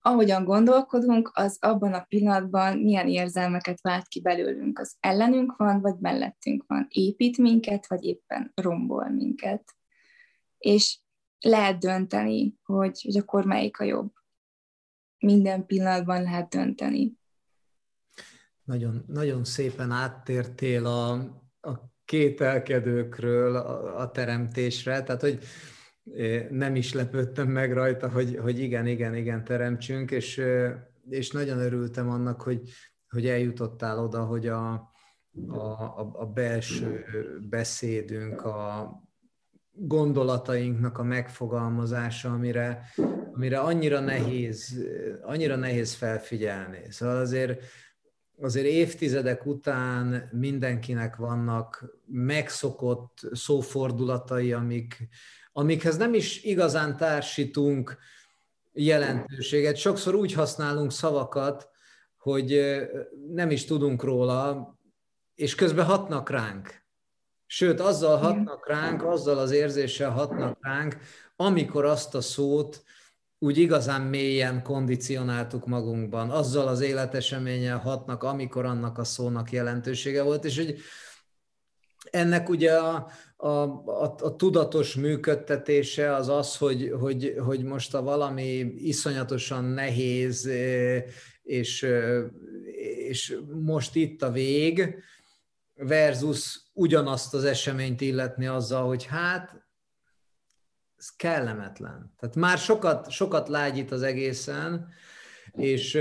ahogyan 0.00 0.44
gondolkodunk, 0.44 1.30
az 1.34 1.58
abban 1.60 1.92
a 1.92 2.04
pillanatban 2.04 2.78
milyen 2.78 3.08
érzelmeket 3.08 3.80
vált 3.80 4.08
ki 4.08 4.20
belőlünk. 4.20 4.78
Az 4.78 4.96
ellenünk 5.00 5.56
van, 5.56 5.80
vagy 5.80 5.98
mellettünk 5.98 6.64
van. 6.66 6.86
Épít 6.88 7.38
minket, 7.38 7.86
vagy 7.86 8.04
éppen 8.04 8.52
rombol 8.54 9.08
minket. 9.08 9.74
És 10.58 10.98
lehet 11.40 11.78
dönteni, 11.78 12.54
hogy, 12.62 13.02
hogy 13.02 13.16
akkor 13.16 13.44
melyik 13.44 13.80
a 13.80 13.84
jobb. 13.84 14.12
Minden 15.18 15.66
pillanatban 15.66 16.22
lehet 16.22 16.48
dönteni. 16.48 17.18
Nagyon, 18.64 19.04
nagyon 19.06 19.44
szépen 19.44 19.90
áttértél 19.90 20.86
a, 20.86 21.18
a 21.60 21.72
kételkedőkről 22.04 23.56
a, 23.56 24.00
a 24.00 24.10
teremtésre, 24.10 25.02
tehát 25.02 25.20
hogy 25.20 25.38
nem 26.50 26.74
is 26.74 26.92
lepődtem 26.92 27.48
meg 27.48 27.72
rajta, 27.72 28.08
hogy, 28.08 28.36
hogy 28.42 28.58
igen, 28.58 28.86
igen, 28.86 29.14
igen, 29.14 29.44
teremtsünk, 29.44 30.10
és, 30.10 30.42
és 31.08 31.30
nagyon 31.30 31.58
örültem 31.58 32.08
annak, 32.08 32.42
hogy, 32.42 32.60
hogy 33.08 33.26
eljutottál 33.26 33.98
oda, 33.98 34.24
hogy 34.24 34.46
a, 34.46 34.72
a, 35.48 36.10
a 36.12 36.26
belső 36.34 37.04
beszédünk, 37.50 38.44
a 38.44 38.90
gondolatainknak 39.72 40.98
a 40.98 41.02
megfogalmazása, 41.02 42.32
amire, 42.32 42.82
amire 43.32 43.58
annyira 43.58 44.00
nehéz, 44.00 44.86
annyira 45.22 45.56
nehéz 45.56 45.94
felfigyelni. 45.94 46.80
Szóval 46.88 47.16
azért, 47.16 47.62
azért 48.40 48.66
évtizedek 48.66 49.46
után 49.46 50.28
mindenkinek 50.32 51.16
vannak 51.16 51.84
megszokott 52.06 53.18
szófordulatai, 53.32 54.52
amik, 54.52 55.08
amikhez 55.52 55.96
nem 55.96 56.14
is 56.14 56.42
igazán 56.42 56.96
társítunk 56.96 57.98
jelentőséget. 58.72 59.76
Sokszor 59.76 60.14
úgy 60.14 60.32
használunk 60.32 60.92
szavakat, 60.92 61.68
hogy 62.18 62.76
nem 63.32 63.50
is 63.50 63.64
tudunk 63.64 64.02
róla, 64.02 64.74
és 65.34 65.54
közben 65.54 65.84
hatnak 65.84 66.30
ránk. 66.30 66.84
Sőt, 67.46 67.80
azzal 67.80 68.16
hatnak 68.16 68.68
ránk, 68.68 69.04
azzal 69.04 69.38
az 69.38 69.50
érzéssel 69.50 70.10
hatnak 70.10 70.58
ránk, 70.60 70.96
amikor 71.36 71.84
azt 71.84 72.14
a 72.14 72.20
szót 72.20 72.84
úgy 73.38 73.58
igazán 73.58 74.02
mélyen 74.02 74.62
kondicionáltuk 74.62 75.66
magunkban, 75.66 76.30
azzal 76.30 76.68
az 76.68 76.80
életeseménnyel 76.80 77.78
hatnak, 77.78 78.22
amikor 78.22 78.64
annak 78.64 78.98
a 78.98 79.04
szónak 79.04 79.52
jelentősége 79.52 80.22
volt, 80.22 80.44
és 80.44 80.56
hogy 80.56 80.78
ennek 82.10 82.48
ugye 82.48 82.72
a, 82.72 83.10
a, 83.36 83.48
a, 83.48 84.14
a 84.18 84.36
tudatos 84.36 84.94
működtetése 84.94 86.14
az 86.14 86.28
az, 86.28 86.56
hogy, 86.56 86.92
hogy, 87.00 87.34
hogy 87.44 87.62
most 87.62 87.94
a 87.94 88.02
valami 88.02 88.58
iszonyatosan 88.76 89.64
nehéz, 89.64 90.46
és, 91.42 91.86
és 93.08 93.38
most 93.60 93.94
itt 93.94 94.22
a 94.22 94.30
vég, 94.30 95.02
versus 95.74 96.60
ugyanazt 96.72 97.34
az 97.34 97.44
eseményt 97.44 98.00
illetni 98.00 98.46
azzal, 98.46 98.86
hogy 98.86 99.04
hát 99.04 99.65
ez 100.96 101.08
kellemetlen. 101.16 102.14
Tehát 102.18 102.34
már 102.34 102.58
sokat, 102.58 103.10
sokat 103.10 103.48
lágyít 103.48 103.90
az 103.90 104.02
egészen, 104.02 104.88
és 105.52 105.98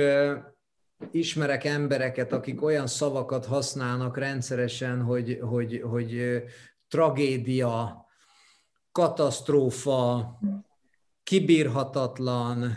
ismerek 1.11 1.63
embereket, 1.63 2.33
akik 2.33 2.63
olyan 2.63 2.87
szavakat 2.87 3.45
használnak 3.45 4.17
rendszeresen, 4.17 5.01
hogy, 5.01 5.39
hogy, 5.41 5.81
hogy 5.83 6.43
tragédia, 6.87 8.05
katasztrófa, 8.91 10.39
kibírhatatlan, 11.23 12.73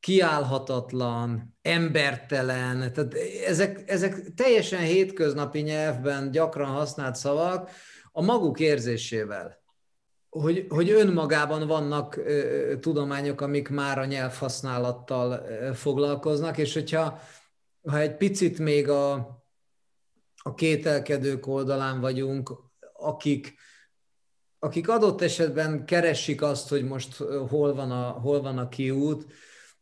kiállhatatlan, 0.00 1.56
embertelen, 1.62 2.92
tehát 2.92 3.14
ezek, 3.46 3.90
ezek 3.90 4.34
teljesen 4.34 4.80
hétköznapi 4.80 5.60
nyelvben 5.60 6.30
gyakran 6.30 6.70
használt 6.70 7.16
szavak 7.16 7.70
a 8.12 8.22
maguk 8.22 8.60
érzésével. 8.60 9.61
Hogy, 10.32 10.66
hogy 10.68 10.90
önmagában 10.90 11.66
vannak 11.66 12.16
ö, 12.16 12.74
tudományok, 12.80 13.40
amik 13.40 13.68
már 13.68 13.98
a 13.98 14.04
nyelvhasználattal 14.04 15.32
ö, 15.32 15.72
foglalkoznak, 15.74 16.58
és 16.58 16.74
hogyha 16.74 17.20
ha 17.82 17.98
egy 17.98 18.16
picit 18.16 18.58
még 18.58 18.88
a, 18.88 19.12
a 20.42 20.54
kételkedők 20.54 21.46
oldalán 21.46 22.00
vagyunk, 22.00 22.52
akik, 22.92 23.54
akik 24.58 24.88
adott 24.88 25.20
esetben 25.20 25.84
keresik 25.84 26.42
azt, 26.42 26.68
hogy 26.68 26.84
most 26.84 27.16
hol 27.48 27.74
van 27.74 27.90
a, 27.90 28.10
hol 28.10 28.42
van 28.42 28.58
a 28.58 28.68
kiút, 28.68 29.32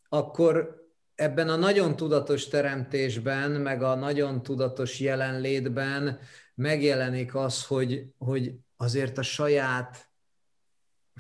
akkor 0.09 0.85
ebben 1.15 1.49
a 1.49 1.57
nagyon 1.57 1.97
tudatos 1.97 2.49
teremtésben, 2.49 3.51
meg 3.51 3.83
a 3.83 3.95
nagyon 3.95 4.43
tudatos 4.43 5.01
jelenlétben 5.01 6.19
megjelenik 6.55 7.35
az, 7.35 7.67
hogy, 7.67 8.07
hogy 8.19 8.55
azért 8.77 9.19
a 9.19 9.23
saját 9.23 10.10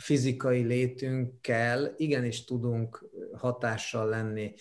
fizikai 0.00 0.62
létünkkel 0.62 1.94
igenis 1.96 2.44
tudunk 2.44 3.04
hatással 3.36 4.08
lenni. 4.08 4.54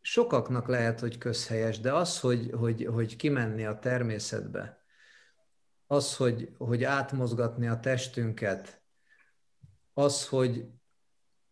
Sokaknak 0.00 0.68
lehet, 0.68 1.00
hogy 1.00 1.18
közhelyes, 1.18 1.80
de 1.80 1.92
az, 1.92 2.20
hogy, 2.20 2.50
hogy, 2.58 2.88
hogy 2.92 3.16
kimenni 3.16 3.64
a 3.64 3.78
természetbe, 3.78 4.84
az, 5.86 6.16
hogy, 6.16 6.50
hogy 6.58 6.84
átmozgatni 6.84 7.68
a 7.68 7.80
testünket, 7.80 8.82
az, 9.94 10.28
hogy 10.28 10.64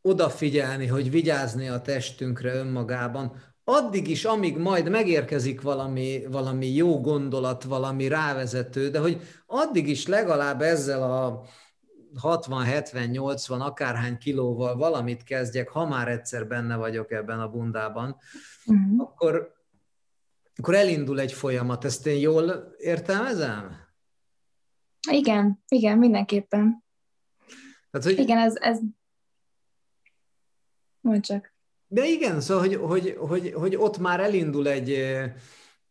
odafigyelni, 0.01 0.87
hogy 0.87 1.11
vigyázni 1.11 1.69
a 1.69 1.81
testünkre 1.81 2.55
önmagában, 2.55 3.43
addig 3.65 4.09
is, 4.09 4.25
amíg 4.25 4.57
majd 4.57 4.89
megérkezik 4.89 5.61
valami, 5.61 6.27
valami 6.31 6.67
jó 6.67 7.01
gondolat, 7.01 7.65
valami 7.65 8.09
rávezető, 8.09 8.91
de 8.91 8.99
hogy 8.99 9.21
addig 9.47 9.89
is 9.89 10.07
legalább 10.07 10.63
ezzel 10.63 11.03
a 11.03 11.45
60-70-80 12.23 13.61
akárhány 13.61 14.19
kilóval 14.19 14.77
valamit 14.77 15.23
kezdjek, 15.23 15.69
ha 15.69 15.87
már 15.87 16.09
egyszer 16.09 16.47
benne 16.47 16.77
vagyok 16.77 17.11
ebben 17.11 17.41
a 17.41 17.49
bundában, 17.49 18.17
uh-huh. 18.67 19.01
akkor, 19.01 19.55
akkor 20.57 20.75
elindul 20.75 21.21
egy 21.21 21.33
folyamat. 21.33 21.85
Ezt 21.85 22.07
én 22.07 22.19
jól 22.19 22.75
értelmezem? 22.79 23.77
Igen, 25.11 25.65
igen, 25.69 25.99
mindenképpen. 25.99 26.85
Tehát, 27.91 28.07
hogy... 28.07 28.19
Igen, 28.19 28.39
ez, 28.39 28.57
ez... 28.57 28.79
Mondj 31.01 31.21
csak. 31.21 31.53
De 31.87 32.05
igen, 32.05 32.41
szóval, 32.41 32.63
hogy, 32.63 32.75
hogy, 32.75 33.17
hogy, 33.19 33.53
hogy 33.53 33.77
ott 33.77 33.99
már 33.99 34.21
elindul 34.21 34.69
egy, 34.69 35.05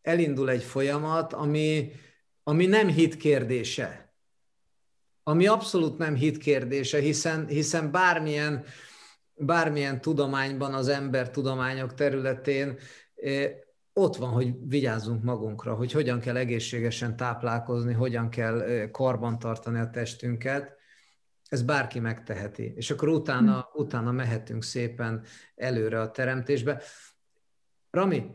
elindul 0.02 0.50
egy 0.50 0.62
folyamat, 0.62 1.32
ami, 1.32 1.92
ami 2.42 2.66
nem 2.66 2.88
hit 2.88 3.16
kérdése. 3.16 4.07
Ami 5.28 5.46
abszolút 5.46 5.98
nem 5.98 6.14
hit 6.14 6.38
kérdése, 6.38 6.98
hiszen, 6.98 7.46
hiszen 7.46 7.90
bármilyen, 7.90 8.64
bármilyen 9.34 10.00
tudományban, 10.00 10.74
az 10.74 10.88
ember 10.88 11.30
tudományok 11.30 11.94
területén 11.94 12.78
ott 13.92 14.16
van, 14.16 14.30
hogy 14.30 14.68
vigyázzunk 14.68 15.22
magunkra, 15.22 15.74
hogy 15.74 15.92
hogyan 15.92 16.20
kell 16.20 16.36
egészségesen 16.36 17.16
táplálkozni, 17.16 17.92
hogyan 17.92 18.28
kell 18.28 18.88
karbantartani 18.90 19.78
a 19.78 19.90
testünket, 19.90 20.76
ez 21.48 21.62
bárki 21.62 21.98
megteheti. 21.98 22.72
És 22.76 22.90
akkor 22.90 23.08
utána, 23.08 23.52
hmm. 23.52 23.84
utána 23.84 24.12
mehetünk 24.12 24.62
szépen 24.62 25.24
előre 25.54 26.00
a 26.00 26.10
teremtésbe. 26.10 26.82
Rami, 27.90 28.26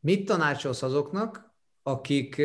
mit 0.00 0.24
tanácsolsz 0.24 0.82
azoknak, 0.82 1.54
akik 1.82 2.42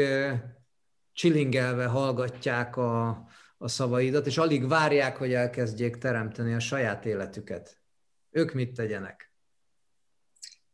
csilingelve 1.13 1.85
hallgatják 1.85 2.77
a, 2.77 3.25
a 3.61 3.67
szavaidat, 3.67 4.25
és 4.25 4.37
alig 4.37 4.67
várják, 4.67 5.17
hogy 5.17 5.33
elkezdjék 5.33 5.95
teremteni 5.97 6.53
a 6.53 6.59
saját 6.59 7.05
életüket? 7.05 7.81
Ők 8.29 8.53
mit 8.53 8.73
tegyenek? 8.73 9.33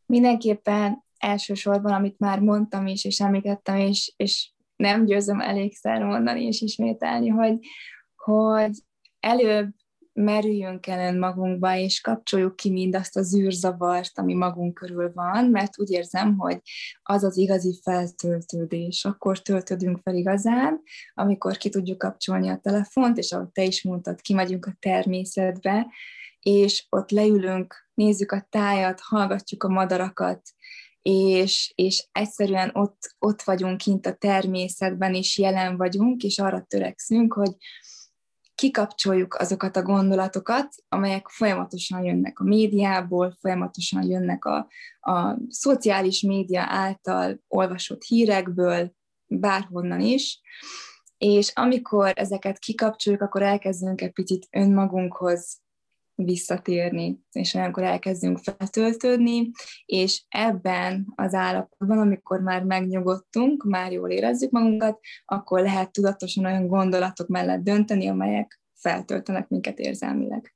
Mindenképpen 0.06 1.04
elsősorban, 1.18 1.92
amit 1.92 2.18
már 2.18 2.40
mondtam 2.40 2.86
is, 2.86 3.04
és 3.04 3.20
említettem, 3.20 3.76
és, 3.76 4.12
és 4.16 4.52
nem 4.76 5.04
győzöm 5.04 5.40
elégszer 5.40 6.02
mondani 6.02 6.44
és 6.44 6.60
ismételni, 6.60 7.28
hogy, 7.28 7.58
hogy 8.16 8.70
előbb 9.20 9.74
merüljünk 10.18 10.86
el 10.86 11.18
magunkba, 11.18 11.76
és 11.76 12.00
kapcsoljuk 12.00 12.56
ki 12.56 12.70
mindazt 12.70 13.16
a 13.16 13.22
zűrzavart, 13.22 14.18
ami 14.18 14.34
magunk 14.34 14.74
körül 14.74 15.12
van, 15.14 15.44
mert 15.44 15.80
úgy 15.80 15.90
érzem, 15.90 16.36
hogy 16.36 16.60
az 17.02 17.24
az 17.24 17.36
igazi 17.36 17.80
feltöltődés. 17.82 19.04
Akkor 19.04 19.42
töltődünk 19.42 20.00
fel 20.02 20.14
igazán, 20.14 20.80
amikor 21.14 21.56
ki 21.56 21.68
tudjuk 21.68 21.98
kapcsolni 21.98 22.48
a 22.48 22.58
telefont, 22.62 23.18
és 23.18 23.32
ahogy 23.32 23.48
te 23.48 23.62
is 23.62 23.82
mondtad, 23.82 24.20
kimegyünk 24.20 24.66
a 24.66 24.76
természetbe, 24.80 25.86
és 26.40 26.86
ott 26.88 27.10
leülünk, 27.10 27.74
nézzük 27.94 28.32
a 28.32 28.46
tájat, 28.50 29.00
hallgatjuk 29.00 29.62
a 29.62 29.68
madarakat, 29.68 30.40
és, 31.02 31.72
és 31.74 32.08
egyszerűen 32.12 32.70
ott, 32.72 33.14
ott 33.18 33.42
vagyunk 33.42 33.76
kint 33.76 34.06
a 34.06 34.14
természetben, 34.14 35.14
és 35.14 35.38
jelen 35.38 35.76
vagyunk, 35.76 36.22
és 36.22 36.38
arra 36.38 36.64
törekszünk, 36.68 37.32
hogy 37.32 37.56
kikapcsoljuk 38.58 39.34
azokat 39.34 39.76
a 39.76 39.82
gondolatokat, 39.82 40.74
amelyek 40.88 41.28
folyamatosan 41.28 42.04
jönnek 42.04 42.38
a 42.38 42.44
médiából, 42.44 43.36
folyamatosan 43.40 44.02
jönnek 44.02 44.44
a, 44.44 44.68
a 45.00 45.36
szociális 45.48 46.22
média 46.22 46.64
által 46.66 47.40
olvasott 47.48 48.02
hírekből, 48.02 48.92
bárhonnan 49.26 50.00
is, 50.00 50.40
és 51.18 51.52
amikor 51.54 52.12
ezeket 52.14 52.58
kikapcsoljuk, 52.58 53.22
akkor 53.22 53.42
elkezdünk 53.42 54.00
egy 54.00 54.12
picit 54.12 54.46
önmagunkhoz 54.50 55.60
visszatérni, 56.24 57.20
és 57.32 57.54
olyankor 57.54 57.82
elkezdünk 57.82 58.38
feltöltődni, 58.38 59.50
és 59.84 60.22
ebben 60.28 61.12
az 61.14 61.34
állapotban, 61.34 61.98
amikor 61.98 62.40
már 62.40 62.64
megnyugodtunk, 62.64 63.64
már 63.64 63.92
jól 63.92 64.10
érezzük 64.10 64.50
magunkat, 64.50 65.00
akkor 65.24 65.60
lehet 65.60 65.92
tudatosan 65.92 66.44
olyan 66.44 66.66
gondolatok 66.66 67.28
mellett 67.28 67.62
dönteni, 67.62 68.08
amelyek 68.08 68.60
feltöltenek 68.74 69.48
minket 69.48 69.78
érzelmileg. 69.78 70.54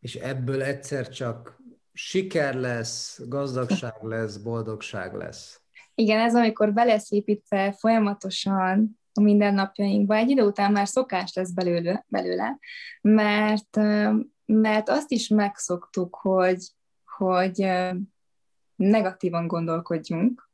És 0.00 0.14
ebből 0.14 0.62
egyszer 0.62 1.08
csak 1.08 1.60
siker 1.92 2.54
lesz, 2.54 3.20
gazdagság 3.28 4.02
lesz, 4.02 4.36
boldogság 4.36 5.14
lesz. 5.14 5.60
Igen, 5.94 6.20
ez 6.20 6.34
amikor 6.34 6.72
be 6.72 6.84
lesz 6.84 7.10
építve 7.10 7.72
folyamatosan 7.72 9.00
a 9.14 9.20
mindennapjainkba, 9.20 10.14
egy 10.14 10.30
idő 10.30 10.42
után 10.42 10.72
már 10.72 10.88
szokás 10.88 11.32
lesz 11.34 11.50
belőle, 11.50 12.04
belőle 12.08 12.58
mert, 13.00 13.76
mert 14.46 14.88
azt 14.88 15.10
is 15.10 15.28
megszoktuk, 15.28 16.14
hogy, 16.14 16.72
hogy 17.04 17.68
negatívan 18.76 19.46
gondolkodjunk. 19.46 20.50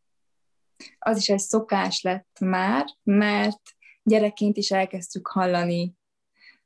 Az 0.99 1.17
is 1.17 1.29
egy 1.29 1.39
szokás 1.39 2.03
lett 2.03 2.37
már, 2.41 2.87
mert 3.03 3.61
gyerekként 4.03 4.57
is 4.57 4.71
elkezdtük 4.71 5.27
hallani 5.27 5.95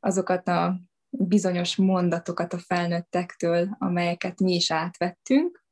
azokat 0.01 0.49
a 0.49 0.81
bizonyos 1.11 1.77
mondatokat 1.77 2.53
a 2.53 2.59
felnőttektől, 2.59 3.77
amelyeket 3.79 4.41
mi 4.41 4.55
is 4.55 4.71
átvettünk, 4.71 5.65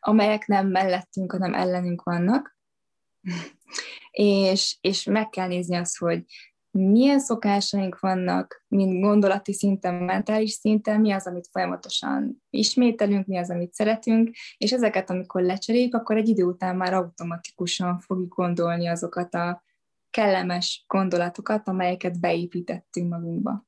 amelyek 0.00 0.46
nem 0.46 0.68
mellettünk, 0.68 1.32
hanem 1.32 1.54
ellenünk 1.54 2.02
vannak, 2.02 2.56
és, 4.10 4.76
és 4.80 5.04
meg 5.04 5.28
kell 5.28 5.46
nézni 5.46 5.76
azt, 5.76 5.98
hogy 5.98 6.24
milyen 6.70 7.20
szokásaink 7.20 7.98
vannak, 7.98 8.64
mind 8.68 9.00
gondolati 9.00 9.52
szinten, 9.52 9.94
mentális 9.94 10.50
szinten, 10.50 11.00
mi 11.00 11.12
az, 11.12 11.26
amit 11.26 11.48
folyamatosan 11.50 12.42
ismételünk, 12.50 13.26
mi 13.26 13.38
az, 13.38 13.50
amit 13.50 13.72
szeretünk, 13.72 14.30
és 14.56 14.72
ezeket, 14.72 15.10
amikor 15.10 15.42
lecseréljük, 15.42 15.94
akkor 15.94 16.16
egy 16.16 16.28
idő 16.28 16.44
után 16.44 16.76
már 16.76 16.94
automatikusan 16.94 17.98
fogjuk 17.98 18.34
gondolni 18.34 18.86
azokat 18.86 19.34
a 19.34 19.62
kellemes 20.10 20.84
gondolatokat, 20.86 21.68
amelyeket 21.68 22.20
beépítettünk 22.20 23.08
magunkba. 23.08 23.66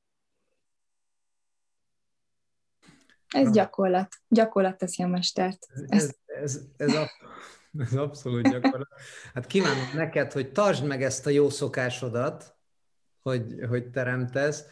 Ez 3.27 3.51
gyakorlat. 3.51 4.15
Gyakorlat 4.27 4.77
teszi 4.77 5.03
a 5.03 5.07
mestert. 5.07 5.67
Ez, 5.87 6.15
ez, 6.25 6.59
ez, 6.77 6.93
a, 6.93 7.09
ez 7.79 7.93
abszolút 7.93 8.49
gyakorlat. 8.49 8.87
Hát 9.33 9.47
kívánom 9.47 9.89
neked, 9.93 10.31
hogy 10.31 10.51
tartsd 10.51 10.85
meg 10.85 11.03
ezt 11.03 11.25
a 11.25 11.29
jó 11.29 11.49
szokásodat, 11.49 12.55
hogy, 13.21 13.55
hogy 13.69 13.89
teremtesz, 13.89 14.65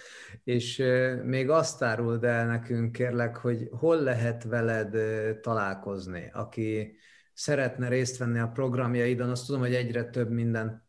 és 0.43 0.83
még 1.23 1.49
azt 1.49 1.81
áruld 1.81 2.23
el 2.23 2.45
nekünk, 2.45 2.91
kérlek, 2.91 3.37
hogy 3.37 3.69
hol 3.71 4.01
lehet 4.01 4.43
veled 4.43 4.97
találkozni, 5.41 6.29
aki 6.33 6.95
szeretne 7.33 7.87
részt 7.87 8.17
venni 8.17 8.39
a 8.39 8.47
programjaidon, 8.47 9.29
azt 9.29 9.45
tudom, 9.45 9.61
hogy 9.61 9.73
egyre 9.73 10.03
több 10.03 10.29
mindent 10.29 10.81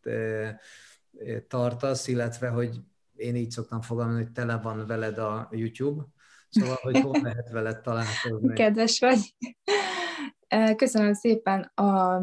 tartasz, 1.48 2.08
illetve, 2.08 2.48
hogy 2.48 2.80
én 3.16 3.36
így 3.36 3.50
szoktam 3.50 3.80
fogalmazni, 3.80 4.22
hogy 4.22 4.32
tele 4.32 4.56
van 4.56 4.86
veled 4.86 5.18
a 5.18 5.48
YouTube, 5.52 6.04
szóval, 6.48 6.78
hogy 6.82 7.00
hol 7.00 7.20
lehet 7.22 7.50
veled 7.50 7.80
találkozni. 7.80 8.54
Kedves 8.54 9.00
vagy. 9.00 9.34
Köszönöm 10.76 11.12
szépen. 11.12 11.62
A, 11.74 12.14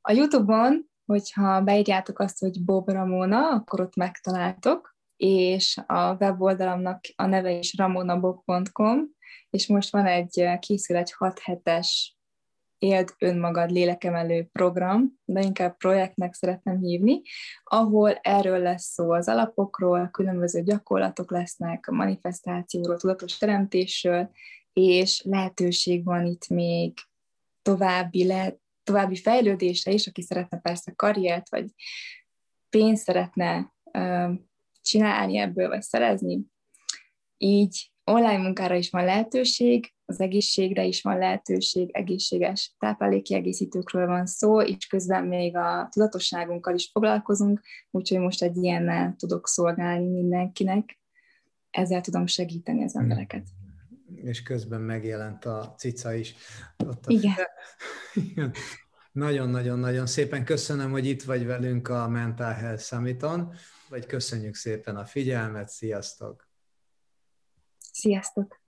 a 0.00 0.12
YouTube-on, 0.12 0.90
hogyha 1.06 1.60
beírjátok 1.60 2.18
azt, 2.18 2.38
hogy 2.38 2.64
Bob 2.64 2.88
Ramona, 2.88 3.50
akkor 3.50 3.80
ott 3.80 3.96
megtaláltok, 3.96 4.96
és 5.16 5.80
a 5.86 6.14
weboldalamnak 6.14 7.00
a 7.16 7.26
neve 7.26 7.52
is 7.52 7.76
ramonabob.com, 7.76 8.98
és 9.50 9.66
most 9.66 9.92
van 9.92 10.06
egy, 10.06 10.58
készül 10.58 10.96
egy 10.96 11.12
6 11.12 11.38
hetes 11.38 12.16
Éld 12.78 13.14
önmagad 13.18 13.70
lélekemelő 13.70 14.48
program, 14.52 15.20
de 15.24 15.40
inkább 15.40 15.76
projektnek 15.76 16.34
szeretném 16.34 16.78
hívni, 16.78 17.22
ahol 17.64 18.12
erről 18.12 18.58
lesz 18.58 18.92
szó 18.92 19.10
az 19.10 19.28
alapokról, 19.28 20.08
különböző 20.12 20.62
gyakorlatok 20.62 21.30
lesznek, 21.30 21.88
a 21.88 21.92
manifestációról, 21.92 22.96
tudatos 22.96 23.38
teremtésről, 23.38 24.30
és 24.74 25.22
lehetőség 25.22 26.04
van 26.04 26.26
itt 26.26 26.48
még 26.48 26.92
további, 27.62 28.26
lehet, 28.26 28.60
további 28.82 29.16
fejlődésre 29.16 29.92
is, 29.92 30.06
aki 30.06 30.22
szeretne 30.22 30.60
persze 30.60 30.92
karriert, 30.92 31.50
vagy 31.50 31.70
pénzt 32.70 33.02
szeretne 33.02 33.72
uh, 33.84 34.34
csinálni 34.82 35.36
ebből, 35.36 35.68
vagy 35.68 35.82
szerezni. 35.82 36.40
Így 37.36 37.90
online 38.04 38.38
munkára 38.38 38.74
is 38.74 38.90
van 38.90 39.04
lehetőség, 39.04 39.92
az 40.04 40.20
egészségre 40.20 40.84
is 40.84 41.02
van 41.02 41.18
lehetőség, 41.18 41.90
egészséges 41.92 42.74
táplálékiegészítőkről 42.78 44.06
van 44.06 44.26
szó, 44.26 44.62
és 44.62 44.86
közben 44.86 45.24
még 45.26 45.56
a 45.56 45.88
tudatosságunkkal 45.90 46.74
is 46.74 46.90
foglalkozunk, 46.92 47.60
úgyhogy 47.90 48.18
most 48.18 48.42
egy 48.42 48.56
ilyennel 48.56 49.14
tudok 49.18 49.48
szolgálni 49.48 50.08
mindenkinek, 50.08 50.98
ezzel 51.70 52.00
tudom 52.00 52.26
segíteni 52.26 52.84
az 52.84 52.96
embereket. 52.96 53.46
És 54.24 54.42
közben 54.42 54.80
megjelent 54.80 55.44
a 55.44 55.74
cica 55.78 56.14
is. 56.14 56.34
Ott 56.86 57.06
a 57.06 57.12
Igen. 58.12 58.52
Nagyon-nagyon-nagyon 59.12 60.06
szépen 60.06 60.44
köszönöm, 60.44 60.90
hogy 60.90 61.06
itt 61.06 61.22
vagy 61.22 61.46
velünk 61.46 61.88
a 61.88 62.08
Mental 62.08 62.52
Health 62.52 62.82
Summiton, 62.82 63.54
vagy 63.88 64.06
köszönjük 64.06 64.54
szépen 64.54 64.96
a 64.96 65.04
figyelmet, 65.04 65.68
sziasztok! 65.68 66.48
Sziasztok! 67.92 68.63